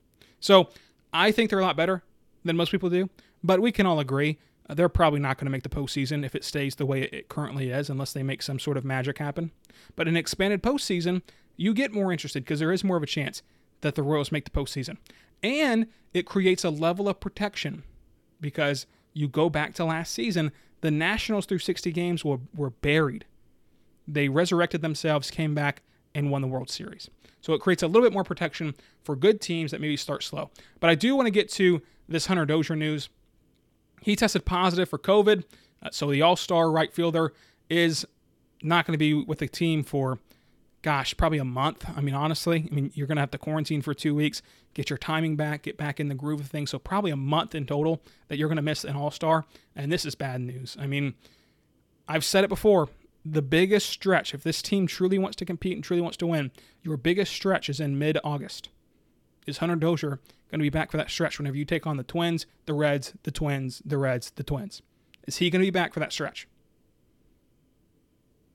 So 0.41 0.67
I 1.13 1.31
think 1.31 1.51
they're 1.51 1.59
a 1.59 1.63
lot 1.63 1.77
better 1.77 2.03
than 2.43 2.57
most 2.57 2.71
people 2.71 2.89
do, 2.89 3.09
but 3.45 3.61
we 3.61 3.71
can 3.71 3.85
all 3.85 4.01
agree 4.01 4.39
they're 4.73 4.89
probably 4.89 5.19
not 5.19 5.37
going 5.37 5.45
to 5.45 5.51
make 5.51 5.63
the 5.63 5.69
postseason 5.69 6.25
if 6.25 6.35
it 6.35 6.43
stays 6.43 6.75
the 6.75 6.85
way 6.85 7.03
it 7.03 7.29
currently 7.29 7.69
is, 7.69 7.89
unless 7.89 8.13
they 8.13 8.23
make 8.23 8.41
some 8.41 8.59
sort 8.59 8.77
of 8.77 8.85
magic 8.85 9.17
happen. 9.17 9.51
But 9.95 10.07
in 10.07 10.15
expanded 10.15 10.63
postseason, 10.63 11.21
you 11.57 11.73
get 11.73 11.93
more 11.93 12.11
interested 12.11 12.43
because 12.43 12.59
there 12.59 12.71
is 12.71 12.83
more 12.83 12.97
of 12.97 13.03
a 13.03 13.07
chance 13.07 13.41
that 13.81 13.95
the 13.95 14.03
Royals 14.03 14.31
make 14.31 14.45
the 14.45 14.51
postseason. 14.51 14.97
And 15.43 15.87
it 16.13 16.25
creates 16.25 16.63
a 16.63 16.69
level 16.69 17.09
of 17.09 17.19
protection 17.19 17.83
because 18.39 18.85
you 19.13 19.27
go 19.27 19.49
back 19.49 19.73
to 19.75 19.85
last 19.85 20.13
season, 20.13 20.51
the 20.81 20.91
Nationals 20.91 21.45
through 21.45 21.59
60 21.59 21.91
games 21.91 22.23
were, 22.23 22.39
were 22.55 22.69
buried. 22.69 23.25
They 24.07 24.29
resurrected 24.29 24.81
themselves, 24.81 25.31
came 25.31 25.53
back, 25.53 25.83
and 26.13 26.31
won 26.31 26.41
the 26.41 26.47
World 26.47 26.69
Series. 26.69 27.09
So 27.41 27.53
it 27.53 27.61
creates 27.61 27.83
a 27.83 27.87
little 27.87 28.03
bit 28.03 28.13
more 28.13 28.23
protection 28.23 28.75
for 29.03 29.15
good 29.15 29.41
teams 29.41 29.71
that 29.71 29.81
maybe 29.81 29.97
start 29.97 30.23
slow. 30.23 30.51
But 30.79 30.89
I 30.89 30.95
do 30.95 31.15
want 31.15 31.27
to 31.27 31.31
get 31.31 31.49
to 31.53 31.81
this 32.07 32.27
Hunter 32.27 32.45
Dozier 32.45 32.75
news. 32.75 33.09
He 34.01 34.15
tested 34.15 34.45
positive 34.45 34.89
for 34.89 34.97
COVID, 34.97 35.43
uh, 35.83 35.89
so 35.91 36.09
the 36.11 36.21
All 36.21 36.35
Star 36.35 36.71
right 36.71 36.91
fielder 36.91 37.33
is 37.69 38.05
not 38.63 38.85
going 38.85 38.93
to 38.93 38.97
be 38.97 39.13
with 39.13 39.39
the 39.39 39.47
team 39.47 39.83
for, 39.83 40.19
gosh, 40.81 41.15
probably 41.15 41.37
a 41.37 41.45
month. 41.45 41.85
I 41.95 42.01
mean, 42.01 42.15
honestly, 42.15 42.67
I 42.69 42.73
mean, 42.73 42.91
you're 42.93 43.07
going 43.07 43.17
to 43.17 43.21
have 43.21 43.31
to 43.31 43.37
quarantine 43.37 43.81
for 43.81 43.93
two 43.93 44.13
weeks, 44.13 44.41
get 44.73 44.89
your 44.89 44.97
timing 44.97 45.35
back, 45.35 45.63
get 45.63 45.77
back 45.77 45.99
in 45.99 46.07
the 46.07 46.15
groove 46.15 46.39
of 46.39 46.47
things. 46.47 46.71
So 46.71 46.79
probably 46.79 47.11
a 47.11 47.15
month 47.15 47.55
in 47.55 47.65
total 47.65 48.01
that 48.27 48.37
you're 48.37 48.49
going 48.49 48.57
to 48.57 48.61
miss 48.61 48.83
an 48.83 48.95
All 48.95 49.11
Star, 49.11 49.45
and 49.75 49.91
this 49.91 50.05
is 50.05 50.15
bad 50.15 50.41
news. 50.41 50.75
I 50.79 50.87
mean, 50.87 51.13
I've 52.07 52.25
said 52.25 52.43
it 52.43 52.49
before. 52.49 52.89
The 53.23 53.43
biggest 53.43 53.87
stretch, 53.87 54.33
if 54.33 54.41
this 54.41 54.63
team 54.63 54.87
truly 54.87 55.19
wants 55.19 55.35
to 55.37 55.45
compete 55.45 55.75
and 55.75 55.83
truly 55.83 56.01
wants 56.01 56.17
to 56.17 56.27
win, 56.27 56.49
your 56.81 56.97
biggest 56.97 57.31
stretch 57.31 57.69
is 57.69 57.79
in 57.79 57.99
mid 57.99 58.17
August. 58.23 58.69
Is 59.47 59.57
Hunter 59.57 59.75
Dozier 59.75 60.19
going 60.49 60.59
to 60.59 60.63
be 60.63 60.69
back 60.69 60.91
for 60.91 60.97
that 60.97 61.09
stretch 61.09 61.37
whenever 61.37 61.57
you 61.57 61.65
take 61.65 61.87
on 61.87 61.97
the 61.97 62.03
Twins, 62.03 62.45
the 62.65 62.73
Reds, 62.73 63.13
the 63.23 63.31
Twins, 63.31 63.81
the 63.85 63.97
Reds, 63.97 64.31
the 64.31 64.43
Twins? 64.43 64.81
Is 65.27 65.37
he 65.37 65.49
going 65.49 65.61
to 65.61 65.67
be 65.67 65.71
back 65.71 65.93
for 65.93 65.99
that 65.99 66.11
stretch? 66.11 66.47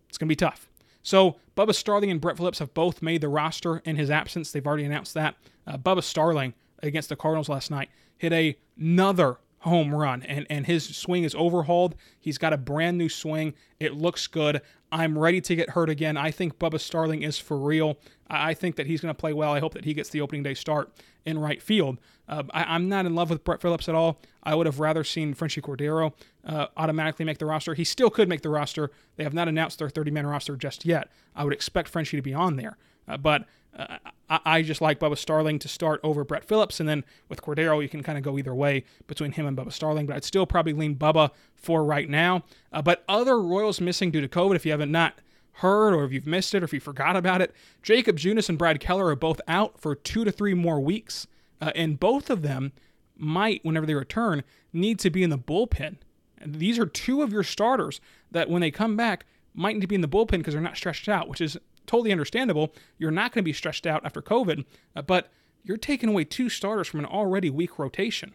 It's 0.09 0.19
going 0.19 0.29
to 0.29 0.33
be 0.33 0.37
tough. 0.37 0.69
So, 1.03 1.37
Bubba 1.57 1.75
Starling 1.75 2.11
and 2.11 2.21
Brett 2.21 2.37
Phillips 2.37 2.59
have 2.59 2.75
both 2.75 3.01
made 3.01 3.21
the 3.21 3.29
roster 3.29 3.79
in 3.79 3.97
his 3.97 4.11
absence. 4.11 4.51
They've 4.51 4.67
already 4.67 4.85
announced 4.85 5.15
that. 5.15 5.37
Uh, 5.67 5.77
Bubba 5.77 6.03
Starling 6.03 6.55
against 6.83 7.09
the 7.09 7.17
Cardinals 7.17 7.49
last 7.49 7.71
night 7.71 7.89
hit 8.19 8.57
another 8.79 9.39
home 9.67 9.95
run, 9.95 10.23
and, 10.23 10.47
and 10.49 10.67
his 10.67 10.97
swing 10.97 11.25
is 11.25 11.35
overhauled. 11.35 11.95
He's 12.19 12.39
got 12.39 12.53
a 12.53 12.57
brand 12.57 12.97
new 12.97 13.09
swing. 13.09 13.55
It 13.81 13.95
looks 13.95 14.27
good. 14.27 14.63
I'm 14.93 15.19
ready 15.19 15.41
to 15.41 15.57
get 15.57 15.71
hurt 15.71 15.91
again. 15.91 16.17
I 16.17 16.31
think 16.31 16.59
Bubba 16.59 16.81
Starling 16.81 17.23
is 17.23 17.39
for 17.39 17.59
real. 17.59 17.99
I 18.29 18.55
think 18.55 18.77
that 18.77 18.87
he's 18.87 19.01
going 19.01 19.15
to 19.15 19.19
play 19.19 19.33
well. 19.33 19.53
I 19.53 19.61
hope 19.61 19.75
that 19.75 19.85
he 19.85 19.95
gets 19.95 20.09
the 20.11 20.21
opening 20.21 20.43
day 20.43 20.55
start 20.55 20.93
in 21.25 21.39
right 21.39 21.61
field. 21.61 21.99
Uh, 22.29 22.45
I, 22.51 22.75
am 22.75 22.89
not 22.89 23.07
in 23.07 23.15
love 23.15 23.31
with 23.31 23.45
Brett 23.45 23.61
Phillips 23.61 23.89
at 23.89 23.95
all. 23.95 24.21
I 24.43 24.55
would 24.55 24.67
have 24.67 24.81
rather 24.81 25.05
seen 25.05 25.35
Franchy 25.35 25.61
Cordero 25.63 26.13
uh, 26.45 26.67
automatically 26.77 27.25
make 27.25 27.39
the 27.39 27.47
roster. 27.47 27.75
He 27.75 27.85
still 27.85 28.11
could 28.11 28.29
make 28.29 28.43
the 28.43 28.49
roster. 28.49 28.91
They 29.17 29.25
have 29.25 29.35
not 29.35 29.49
announced 29.49 29.79
their 29.79 29.91
30 29.91 30.13
man 30.13 30.27
roster 30.27 30.57
just 30.57 30.85
yet. 30.85 31.11
I 31.35 31.45
would 31.45 31.53
expect 31.53 31.89
Frenchy 31.89 32.17
to 32.17 32.23
be 32.23 32.35
on 32.35 32.57
there. 32.57 32.77
Uh, 33.09 33.17
but 33.17 33.45
uh, 33.77 33.99
I, 34.29 34.41
I, 34.45 34.63
just 34.63 34.81
like 34.81 34.99
Bubba 34.99 35.19
Starling 35.19 35.59
to 35.59 35.69
start 35.69 36.01
over 36.03 36.25
Brett 36.25 36.45
Phillips. 36.45 36.81
And 36.81 36.89
then 36.89 37.05
with 37.29 37.43
Cordero, 37.43 37.83
you 37.83 37.89
can 37.89 38.03
kind 38.03 38.17
of 38.17 38.25
go 38.25 38.39
either 38.39 38.55
way 38.55 38.85
between 39.07 39.33
him 39.33 39.47
and 39.47 39.57
Bubba 39.57 39.73
Starling. 39.73 40.07
But 40.07 40.17
I'd 40.17 40.25
still 40.25 40.47
probably 40.47 40.73
lean 40.73 40.97
Bubba 40.97 41.31
for 41.55 41.85
right 41.85 42.09
now. 42.09 42.45
Uh, 42.73 42.83
but 42.83 43.05
other 43.09 43.41
Royals 43.41 43.81
missing 43.81 44.11
due 44.11 44.21
to 44.21 44.29
COVID, 44.29 44.57
if 44.57 44.65
you 44.65 44.73
haven't 44.73 44.93
not 44.93 45.21
heard 45.53 45.95
or 45.95 46.05
if 46.05 46.13
you've 46.13 46.27
missed 46.27 46.55
it 46.55 46.63
or 46.63 46.65
if 46.65 46.73
you 46.73 46.81
forgot 46.81 47.17
about 47.17 47.41
it, 47.41 47.55
Jakob 47.83 48.19
Junis 48.19 48.49
and 48.49 48.59
Brad 48.59 48.81
Keller 48.81 49.07
are 49.09 49.17
both 49.17 49.41
out 49.47 49.79
for 49.79 49.95
two 49.95 50.25
to 50.25 50.33
three 50.33 50.55
more 50.55 50.81
weeks. 50.81 51.27
Uh, 51.61 51.73
and 51.75 52.01
both 52.01 52.31
of 52.31 52.43
them 52.43 52.73
might, 53.17 53.65
whenever 53.65 53.87
they 53.87 53.95
return, 53.95 54.43
need 54.73 54.99
to 55.01 55.11
be 55.11 55.23
in 55.23 55.31
the 55.31 55.39
bullpen. 55.39 55.97
And 56.39 56.57
these 56.57 56.79
are 56.79 56.87
two 56.87 57.23
of 57.23 57.33
your 57.33 57.43
starters 57.43 58.01
that, 58.31 58.51
when 58.51 58.61
they 58.61 58.71
come 58.71 58.97
back, 58.97 59.25
might 59.55 59.75
need 59.75 59.81
to 59.81 59.87
be 59.87 59.95
in 59.95 60.03
the 60.03 60.09
bullpen 60.09 60.39
because 60.39 60.53
they're 60.53 60.63
not 60.63 60.77
stretched 60.77 61.09
out, 61.09 61.29
which 61.29 61.41
is 61.41 61.57
totally 61.87 62.13
understandable. 62.13 62.73
You're 62.99 63.11
not 63.11 63.33
going 63.33 63.43
to 63.43 63.49
be 63.49 63.53
stretched 63.53 63.87
out 63.87 64.05
after 64.05 64.23
COVID, 64.23 64.65
uh, 64.95 65.03
but 65.03 65.31
you're 65.65 65.77
taking 65.77 66.09
away 66.09 66.25
two 66.25 66.49
starters 66.49 66.89
from 66.89 67.01
an 67.01 67.07
already 67.07 67.51
weak 67.51 67.79
rotation. 67.79 68.35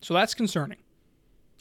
So 0.00 0.14
that's 0.14 0.34
concerning. 0.34 0.78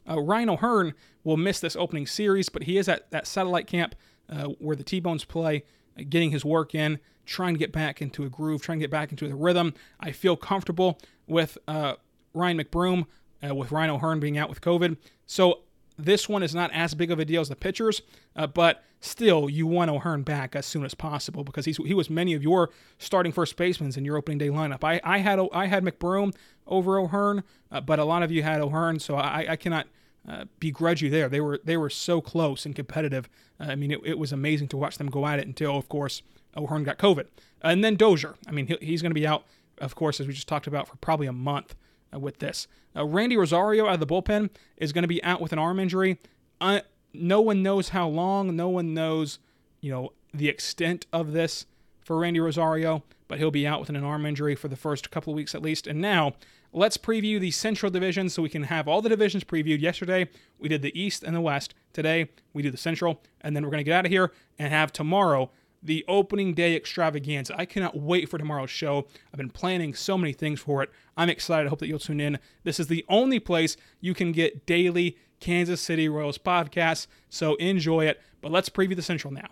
Uh, 0.07 0.21
Ryan 0.21 0.49
O'Hearn 0.49 0.93
will 1.23 1.37
miss 1.37 1.59
this 1.59 1.75
opening 1.75 2.07
series, 2.07 2.49
but 2.49 2.63
he 2.63 2.77
is 2.77 2.87
at 2.87 3.09
that 3.11 3.27
satellite 3.27 3.67
camp 3.67 3.95
uh, 4.29 4.45
where 4.59 4.75
the 4.75 4.83
T 4.83 4.99
Bones 4.99 5.25
play, 5.25 5.63
uh, 5.97 6.03
getting 6.07 6.31
his 6.31 6.45
work 6.45 6.75
in, 6.75 6.99
trying 7.25 7.55
to 7.55 7.59
get 7.59 7.71
back 7.71 8.01
into 8.01 8.23
a 8.23 8.29
groove, 8.29 8.61
trying 8.61 8.79
to 8.79 8.83
get 8.83 8.91
back 8.91 9.11
into 9.11 9.27
the 9.27 9.35
rhythm. 9.35 9.73
I 9.99 10.11
feel 10.11 10.37
comfortable 10.37 10.99
with 11.27 11.57
uh, 11.67 11.95
Ryan 12.33 12.59
McBroom, 12.59 13.05
uh, 13.47 13.53
with 13.53 13.71
Ryan 13.71 13.91
O'Hearn 13.91 14.19
being 14.19 14.37
out 14.37 14.49
with 14.49 14.61
COVID. 14.61 14.97
So 15.25 15.61
this 15.97 16.29
one 16.29 16.43
is 16.43 16.53
not 16.53 16.71
as 16.73 16.93
big 16.93 17.11
of 17.11 17.19
a 17.19 17.25
deal 17.25 17.41
as 17.41 17.49
the 17.49 17.55
pitchers, 17.55 18.01
uh, 18.35 18.47
but 18.47 18.83
still, 18.99 19.49
you 19.49 19.65
want 19.65 19.89
O'Hearn 19.89 20.23
back 20.23 20.55
as 20.55 20.65
soon 20.65 20.85
as 20.85 20.93
possible 20.93 21.43
because 21.43 21.65
he's, 21.65 21.77
he 21.77 21.93
was 21.93 22.09
many 22.09 22.33
of 22.33 22.43
your 22.43 22.69
starting 22.99 23.31
first 23.31 23.55
basemen 23.57 23.91
in 23.95 24.05
your 24.05 24.17
opening 24.17 24.37
day 24.37 24.49
lineup. 24.49 24.83
I, 24.83 25.01
I 25.03 25.19
had 25.19 25.39
I 25.51 25.65
had 25.65 25.83
McBroom 25.83 26.35
over 26.67 26.99
O'Hearn, 26.99 27.43
uh, 27.71 27.81
but 27.81 27.99
a 27.99 28.03
lot 28.03 28.23
of 28.23 28.31
you 28.31 28.43
had 28.43 28.61
O'Hearn, 28.61 28.99
so 28.99 29.15
I, 29.15 29.47
I 29.49 29.55
cannot 29.55 29.87
uh, 30.27 30.45
begrudge 30.59 31.01
you 31.01 31.09
there. 31.09 31.29
They 31.29 31.41
were 31.41 31.59
they 31.63 31.77
were 31.77 31.89
so 31.89 32.21
close 32.21 32.65
and 32.65 32.75
competitive. 32.75 33.29
Uh, 33.59 33.65
I 33.65 33.75
mean, 33.75 33.91
it, 33.91 34.01
it, 34.03 34.19
was 34.19 34.31
amazing 34.31 34.67
to 34.69 34.77
watch 34.77 34.97
them 34.97 35.07
go 35.07 35.25
at 35.25 35.39
it 35.39 35.47
until, 35.47 35.77
of 35.77 35.89
course, 35.89 36.21
O'Hearn 36.55 36.83
got 36.83 36.97
COVID, 36.99 37.25
and 37.61 37.83
then 37.83 37.95
Dozier. 37.95 38.35
I 38.47 38.51
mean, 38.51 38.67
he, 38.67 38.77
he's 38.81 39.01
going 39.01 39.11
to 39.11 39.19
be 39.19 39.25
out, 39.25 39.45
of 39.79 39.95
course, 39.95 40.19
as 40.19 40.27
we 40.27 40.33
just 40.33 40.47
talked 40.47 40.67
about, 40.67 40.87
for 40.87 40.95
probably 40.97 41.27
a 41.27 41.33
month 41.33 41.75
with 42.13 42.39
this. 42.39 42.67
Uh, 42.95 43.05
Randy 43.05 43.37
Rosario 43.37 43.87
out 43.87 43.95
of 43.95 43.99
the 43.99 44.07
bullpen 44.07 44.49
is 44.77 44.93
going 44.93 45.03
to 45.03 45.07
be 45.07 45.23
out 45.23 45.41
with 45.41 45.53
an 45.53 45.59
arm 45.59 45.79
injury. 45.79 46.19
Uh, 46.59 46.81
no 47.13 47.41
one 47.41 47.63
knows 47.63 47.89
how 47.89 48.07
long. 48.07 48.55
No 48.55 48.69
one 48.69 48.93
knows, 48.93 49.39
you 49.81 49.91
know, 49.91 50.13
the 50.33 50.49
extent 50.49 51.05
of 51.11 51.33
this 51.33 51.65
for 52.03 52.17
Randy 52.17 52.39
Rosario, 52.39 53.03
but 53.27 53.37
he'll 53.37 53.51
be 53.51 53.67
out 53.67 53.79
with 53.79 53.89
an 53.89 53.97
arm 53.97 54.25
injury 54.25 54.55
for 54.55 54.67
the 54.67 54.75
first 54.75 55.11
couple 55.11 55.33
of 55.33 55.35
weeks 55.35 55.53
at 55.53 55.61
least. 55.61 55.87
And 55.87 55.99
now 55.99 56.33
let's 56.71 56.97
preview 56.97 57.39
the 57.39 57.51
Central 57.51 57.91
Division 57.91 58.29
so 58.29 58.41
we 58.41 58.49
can 58.49 58.63
have 58.63 58.87
all 58.87 59.01
the 59.01 59.09
divisions 59.09 59.43
previewed. 59.43 59.81
Yesterday, 59.81 60.29
we 60.57 60.69
did 60.69 60.81
the 60.81 60.99
East 60.99 61.23
and 61.23 61.35
the 61.35 61.41
West. 61.41 61.73
Today, 61.93 62.29
we 62.53 62.61
do 62.61 62.71
the 62.71 62.77
Central. 62.77 63.21
And 63.41 63.55
then 63.55 63.63
we're 63.63 63.71
going 63.71 63.79
to 63.79 63.83
get 63.83 63.97
out 63.97 64.05
of 64.05 64.11
here 64.11 64.31
and 64.57 64.71
have 64.71 64.93
tomorrow 64.93 65.51
the 65.81 66.03
opening 66.07 66.53
day 66.53 66.75
extravaganza. 66.75 67.55
I 67.57 67.65
cannot 67.65 67.97
wait 67.97 68.29
for 68.29 68.37
tomorrow's 68.37 68.69
show. 68.69 69.07
I've 69.31 69.37
been 69.37 69.49
planning 69.49 69.93
so 69.93 70.17
many 70.17 70.33
things 70.33 70.59
for 70.59 70.83
it. 70.83 70.89
I'm 71.15 71.29
excited. 71.29 71.67
I 71.67 71.69
hope 71.69 71.79
that 71.79 71.87
you'll 71.87 71.99
tune 71.99 72.19
in. 72.19 72.39
This 72.63 72.79
is 72.79 72.87
the 72.87 73.05
only 73.09 73.39
place 73.39 73.77
you 74.01 74.13
can 74.13 74.31
get 74.31 74.65
daily 74.65 75.17
Kansas 75.39 75.81
City 75.81 76.09
Royals 76.09 76.37
podcasts, 76.37 77.07
so 77.29 77.55
enjoy 77.55 78.05
it. 78.05 78.21
But 78.41 78.51
let's 78.51 78.69
preview 78.69 78.95
the 78.95 79.01
Central 79.01 79.33
now. 79.33 79.47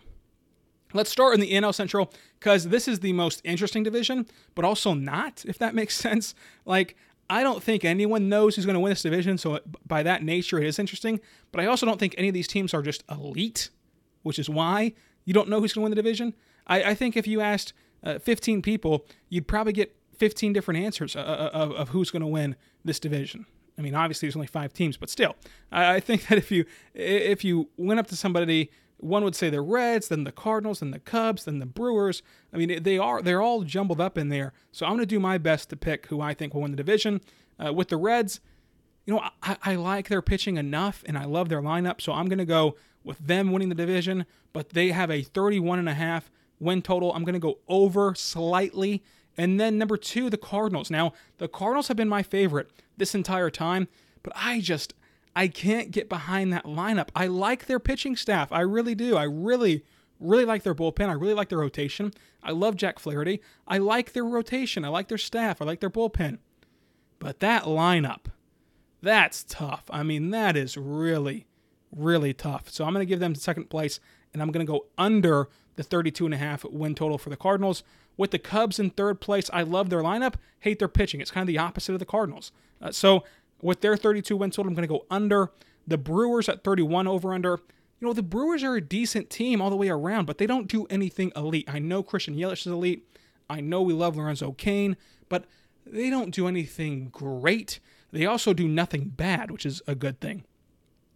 Let's 0.93 1.09
start 1.09 1.33
in 1.33 1.41
the 1.41 1.51
NL 1.51 1.75
Central 1.75 2.11
because 2.39 2.69
this 2.69 2.88
is 2.88 3.01
the 3.01 3.13
most 3.13 3.41
interesting 3.43 3.83
division, 3.83 4.27
but 4.55 4.65
also 4.65 4.93
not, 4.93 5.43
if 5.47 5.57
that 5.59 5.75
makes 5.75 5.95
sense. 5.97 6.33
Like, 6.65 6.95
I 7.29 7.43
don't 7.43 7.61
think 7.61 7.83
anyone 7.83 8.29
knows 8.29 8.55
who's 8.55 8.65
going 8.65 8.75
to 8.75 8.79
win 8.79 8.91
this 8.91 9.01
division, 9.01 9.38
so 9.38 9.59
by 9.85 10.03
that 10.03 10.23
nature, 10.23 10.59
it 10.59 10.67
is 10.67 10.79
interesting. 10.79 11.19
But 11.51 11.61
I 11.61 11.65
also 11.65 11.85
don't 11.85 11.99
think 11.99 12.15
any 12.17 12.27
of 12.27 12.33
these 12.33 12.47
teams 12.47 12.73
are 12.73 12.81
just 12.81 13.03
elite, 13.09 13.69
which 14.23 14.39
is 14.39 14.49
why 14.49 14.93
you 15.25 15.33
don't 15.33 15.49
know 15.49 15.59
who's 15.59 15.73
going 15.73 15.81
to 15.81 15.83
win 15.85 15.91
the 15.91 16.01
division. 16.01 16.33
I, 16.67 16.83
I 16.83 16.95
think 16.95 17.17
if 17.17 17.27
you 17.27 17.41
asked 17.41 17.73
uh, 18.03 18.19
15 18.19 18.61
people, 18.61 19.05
you'd 19.29 19.47
probably 19.47 19.73
get 19.73 19.95
15 20.17 20.53
different 20.53 20.79
answers 20.79 21.15
uh, 21.15 21.19
uh, 21.19 21.49
of, 21.53 21.71
of 21.73 21.89
who's 21.89 22.11
going 22.11 22.21
to 22.21 22.27
win 22.27 22.55
this 22.83 22.99
division. 22.99 23.45
I 23.77 23.81
mean, 23.81 23.95
obviously 23.95 24.27
there's 24.27 24.35
only 24.35 24.47
five 24.47 24.71
teams, 24.73 24.95
but 24.95 25.09
still, 25.09 25.35
I, 25.71 25.95
I 25.95 25.99
think 25.99 26.27
that 26.27 26.38
if 26.38 26.51
you 26.51 26.65
if 26.93 27.43
you 27.43 27.69
went 27.77 27.99
up 27.99 28.07
to 28.07 28.15
somebody 28.15 28.69
one 28.97 29.23
would 29.23 29.35
say 29.35 29.49
the 29.49 29.61
Reds, 29.61 30.07
then 30.07 30.23
the 30.23 30.31
Cardinals, 30.31 30.79
then 30.79 30.91
the 30.91 30.99
Cubs, 30.99 31.45
then 31.45 31.59
the 31.59 31.65
Brewers. 31.65 32.23
I 32.53 32.57
mean, 32.57 32.81
they 32.83 32.97
are 32.97 33.21
they're 33.21 33.41
all 33.41 33.63
jumbled 33.63 33.99
up 33.99 34.17
in 34.17 34.29
there. 34.29 34.53
So 34.71 34.85
I'm 34.85 34.93
going 34.93 35.01
to 35.01 35.05
do 35.05 35.19
my 35.19 35.38
best 35.38 35.69
to 35.69 35.75
pick 35.75 36.07
who 36.07 36.21
I 36.21 36.33
think 36.33 36.53
will 36.53 36.61
win 36.61 36.71
the 36.71 36.77
division. 36.77 37.21
Uh, 37.63 37.73
with 37.73 37.89
the 37.89 37.97
Reds, 37.97 38.39
you 39.05 39.13
know, 39.13 39.21
I, 39.43 39.57
I 39.63 39.75
like 39.75 40.09
their 40.09 40.21
pitching 40.21 40.57
enough, 40.57 41.03
and 41.07 41.17
I 41.17 41.25
love 41.25 41.49
their 41.49 41.61
lineup. 41.61 42.01
So 42.01 42.13
I'm 42.13 42.27
going 42.27 42.39
to 42.39 42.45
go 42.45 42.75
with 43.05 43.19
them 43.19 43.51
winning 43.51 43.69
the 43.69 43.75
division. 43.75 44.25
But 44.51 44.69
they 44.71 44.89
have 44.89 45.11
a 45.11 45.21
31 45.21 45.79
and 45.79 45.89
a 45.89 45.93
half 45.93 46.31
win 46.59 46.81
total. 46.81 47.13
I'm 47.13 47.23
going 47.23 47.33
to 47.33 47.39
go 47.39 47.59
over 47.67 48.15
slightly. 48.15 49.03
And 49.37 49.59
then 49.59 49.77
number 49.77 49.97
two, 49.97 50.29
the 50.29 50.37
Cardinals. 50.37 50.89
Now 50.89 51.13
the 51.37 51.47
Cardinals 51.47 51.87
have 51.87 51.97
been 51.97 52.09
my 52.09 52.23
favorite 52.23 52.71
this 52.97 53.15
entire 53.15 53.49
time, 53.49 53.87
but 54.23 54.33
I 54.35 54.61
just 54.61 54.93
I 55.35 55.47
can't 55.49 55.91
get 55.91 56.07
behind 56.07 56.53
that 56.53 56.63
lineup. 56.63 57.09
I 57.15 57.27
like 57.27 57.65
their 57.65 57.79
pitching 57.79 58.15
staff. 58.15 58.51
I 58.51 58.61
really 58.61 58.95
do. 58.95 59.17
I 59.17 59.23
really, 59.23 59.83
really 60.19 60.45
like 60.45 60.63
their 60.63 60.73
bullpen. 60.73 61.09
I 61.09 61.13
really 61.13 61.33
like 61.33 61.49
their 61.49 61.59
rotation. 61.59 62.13
I 62.41 62.51
love 62.51 62.77
Jack 62.77 62.99
Flaherty. 62.99 63.41
I 63.67 63.79
like 63.79 64.13
their 64.13 64.23
rotation. 64.23 64.85
I 64.85 64.87
like 64.87 65.09
their 65.09 65.17
staff. 65.17 65.61
I 65.61 65.65
like 65.65 65.81
their 65.81 65.89
bullpen. 65.89 66.37
But 67.19 67.41
that 67.41 67.63
lineup, 67.63 68.27
that's 69.01 69.43
tough. 69.43 69.83
I 69.89 70.03
mean, 70.03 70.29
that 70.29 70.55
is 70.55 70.77
really, 70.77 71.47
really 71.95 72.33
tough. 72.33 72.69
So 72.69 72.85
I'm 72.85 72.93
going 72.93 73.05
to 73.05 73.09
give 73.09 73.19
them 73.19 73.35
second 73.35 73.69
place, 73.69 73.99
and 74.33 74.41
I'm 74.41 74.51
going 74.51 74.65
to 74.65 74.71
go 74.71 74.85
under 74.97 75.49
the 75.75 75.83
32 75.83 76.25
and 76.25 76.33
a 76.33 76.37
half 76.37 76.63
win 76.65 76.95
total 76.95 77.17
for 77.17 77.29
the 77.29 77.37
Cardinals. 77.37 77.83
With 78.17 78.31
the 78.31 78.39
Cubs 78.39 78.79
in 78.79 78.91
third 78.91 79.19
place, 79.19 79.49
I 79.51 79.63
love 79.63 79.89
their 79.89 80.01
lineup, 80.01 80.35
hate 80.59 80.79
their 80.79 80.87
pitching. 80.87 81.19
It's 81.19 81.31
kind 81.31 81.43
of 81.43 81.47
the 81.47 81.57
opposite 81.57 81.93
of 81.93 81.99
the 81.99 82.05
Cardinals. 82.05 82.51
Uh, 82.81 82.91
so 82.91 83.23
with 83.61 83.81
their 83.81 83.97
32 83.97 84.37
win 84.37 84.51
total, 84.51 84.69
I'm 84.69 84.75
going 84.75 84.87
to 84.87 84.93
go 84.93 85.05
under. 85.09 85.51
The 85.87 85.97
Brewers 85.97 86.49
at 86.49 86.63
31 86.63 87.07
over 87.07 87.33
under. 87.33 87.59
You 87.99 88.07
know, 88.07 88.13
the 88.13 88.23
Brewers 88.23 88.63
are 88.63 88.75
a 88.75 88.81
decent 88.81 89.29
team 89.29 89.61
all 89.61 89.69
the 89.69 89.75
way 89.75 89.89
around, 89.89 90.25
but 90.25 90.37
they 90.37 90.47
don't 90.47 90.67
do 90.67 90.85
anything 90.85 91.31
elite. 91.35 91.69
I 91.69 91.79
know 91.79 92.03
Christian 92.03 92.35
Yelich 92.35 92.65
is 92.65 92.67
elite. 92.67 93.07
I 93.49 93.61
know 93.61 93.81
we 93.81 93.93
love 93.93 94.17
Lorenzo 94.17 94.53
Cain, 94.53 94.97
but 95.29 95.45
they 95.85 96.09
don't 96.09 96.33
do 96.33 96.47
anything 96.47 97.09
great. 97.11 97.79
They 98.11 98.25
also 98.25 98.53
do 98.53 98.67
nothing 98.67 99.09
bad, 99.09 99.51
which 99.51 99.65
is 99.65 99.81
a 99.87 99.95
good 99.95 100.19
thing. 100.19 100.43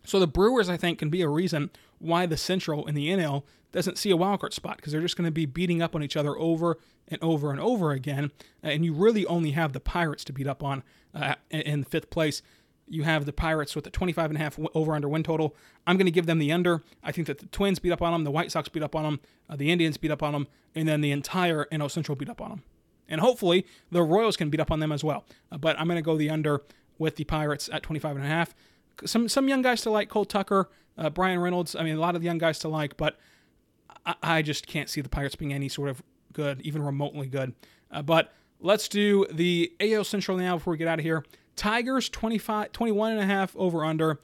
So 0.09 0.19
the 0.19 0.27
Brewers, 0.27 0.69
I 0.69 0.77
think, 0.77 0.97
can 0.97 1.11
be 1.11 1.21
a 1.21 1.29
reason 1.29 1.69
why 1.99 2.25
the 2.25 2.35
Central 2.35 2.87
and 2.87 2.97
the 2.97 3.09
NL 3.09 3.43
doesn't 3.71 3.99
see 3.99 4.09
a 4.09 4.17
wildcard 4.17 4.53
spot 4.53 4.77
because 4.77 4.91
they're 4.91 5.01
just 5.01 5.15
going 5.15 5.27
to 5.27 5.31
be 5.31 5.45
beating 5.45 5.83
up 5.83 5.93
on 5.93 6.01
each 6.01 6.17
other 6.17 6.35
over 6.35 6.79
and 7.07 7.21
over 7.21 7.51
and 7.51 7.59
over 7.59 7.91
again. 7.91 8.31
And 8.63 8.83
you 8.83 8.91
really 8.91 9.23
only 9.27 9.51
have 9.51 9.73
the 9.73 9.79
Pirates 9.79 10.23
to 10.23 10.33
beat 10.33 10.47
up 10.47 10.63
on 10.63 10.81
uh, 11.13 11.35
in 11.51 11.83
fifth 11.83 12.09
place. 12.09 12.41
You 12.87 13.03
have 13.03 13.25
the 13.25 13.33
Pirates 13.33 13.75
with 13.75 13.85
a 13.85 13.91
25 13.91 14.31
and 14.31 14.39
a 14.39 14.41
half 14.41 14.57
over 14.73 14.95
under 14.95 15.07
win 15.07 15.21
total. 15.21 15.55
I'm 15.85 15.95
going 15.95 16.07
to 16.07 16.11
give 16.11 16.25
them 16.25 16.39
the 16.39 16.51
under. 16.51 16.81
I 17.03 17.11
think 17.11 17.27
that 17.27 17.37
the 17.37 17.45
Twins 17.45 17.77
beat 17.77 17.91
up 17.91 18.01
on 18.01 18.11
them, 18.11 18.23
the 18.23 18.31
White 18.31 18.51
Sox 18.51 18.67
beat 18.67 18.81
up 18.81 18.95
on 18.95 19.03
them, 19.03 19.19
uh, 19.47 19.57
the 19.57 19.71
Indians 19.71 19.97
beat 19.97 20.09
up 20.09 20.23
on 20.23 20.33
them, 20.33 20.47
and 20.73 20.87
then 20.87 21.01
the 21.01 21.11
entire 21.11 21.65
NL 21.71 21.91
Central 21.91 22.15
beat 22.15 22.29
up 22.29 22.41
on 22.41 22.49
them. 22.49 22.63
And 23.07 23.21
hopefully 23.21 23.67
the 23.91 24.01
Royals 24.01 24.37
can 24.37 24.49
beat 24.49 24.59
up 24.59 24.71
on 24.71 24.79
them 24.79 24.91
as 24.91 25.03
well. 25.03 25.25
Uh, 25.51 25.59
but 25.59 25.79
I'm 25.79 25.85
going 25.85 25.97
to 25.97 26.01
go 26.01 26.17
the 26.17 26.31
under 26.31 26.63
with 26.97 27.15
the 27.15 27.25
Pirates 27.25 27.69
at 27.71 27.83
25 27.83 28.15
and 28.15 28.25
a 28.25 28.27
half. 28.27 28.55
Some 29.05 29.29
some 29.29 29.47
young 29.47 29.61
guys 29.61 29.81
to 29.81 29.89
like 29.89 30.09
Cole 30.09 30.25
Tucker, 30.25 30.69
uh, 30.97 31.09
Bryan 31.09 31.39
Reynolds. 31.39 31.75
I 31.75 31.83
mean, 31.83 31.95
a 31.95 31.99
lot 31.99 32.15
of 32.15 32.21
the 32.21 32.25
young 32.25 32.37
guys 32.37 32.59
to 32.59 32.67
like, 32.67 32.97
but 32.97 33.17
I, 34.05 34.15
I 34.21 34.41
just 34.41 34.67
can't 34.67 34.89
see 34.89 35.01
the 35.01 35.09
Pirates 35.09 35.35
being 35.35 35.53
any 35.53 35.69
sort 35.69 35.89
of 35.89 36.01
good, 36.33 36.61
even 36.61 36.81
remotely 36.81 37.27
good. 37.27 37.53
Uh, 37.91 38.01
but 38.01 38.33
let's 38.59 38.87
do 38.87 39.25
the 39.31 39.71
AL 39.79 40.03
Central 40.03 40.37
now 40.37 40.57
before 40.57 40.71
we 40.71 40.77
get 40.77 40.87
out 40.87 40.99
of 40.99 41.05
here. 41.05 41.23
Tigers 41.55 42.07
25, 42.09 42.71
21 42.71 43.11
and 43.13 43.21
a 43.21 43.25
half 43.25 43.55
over 43.55 43.83
under. 43.83 44.21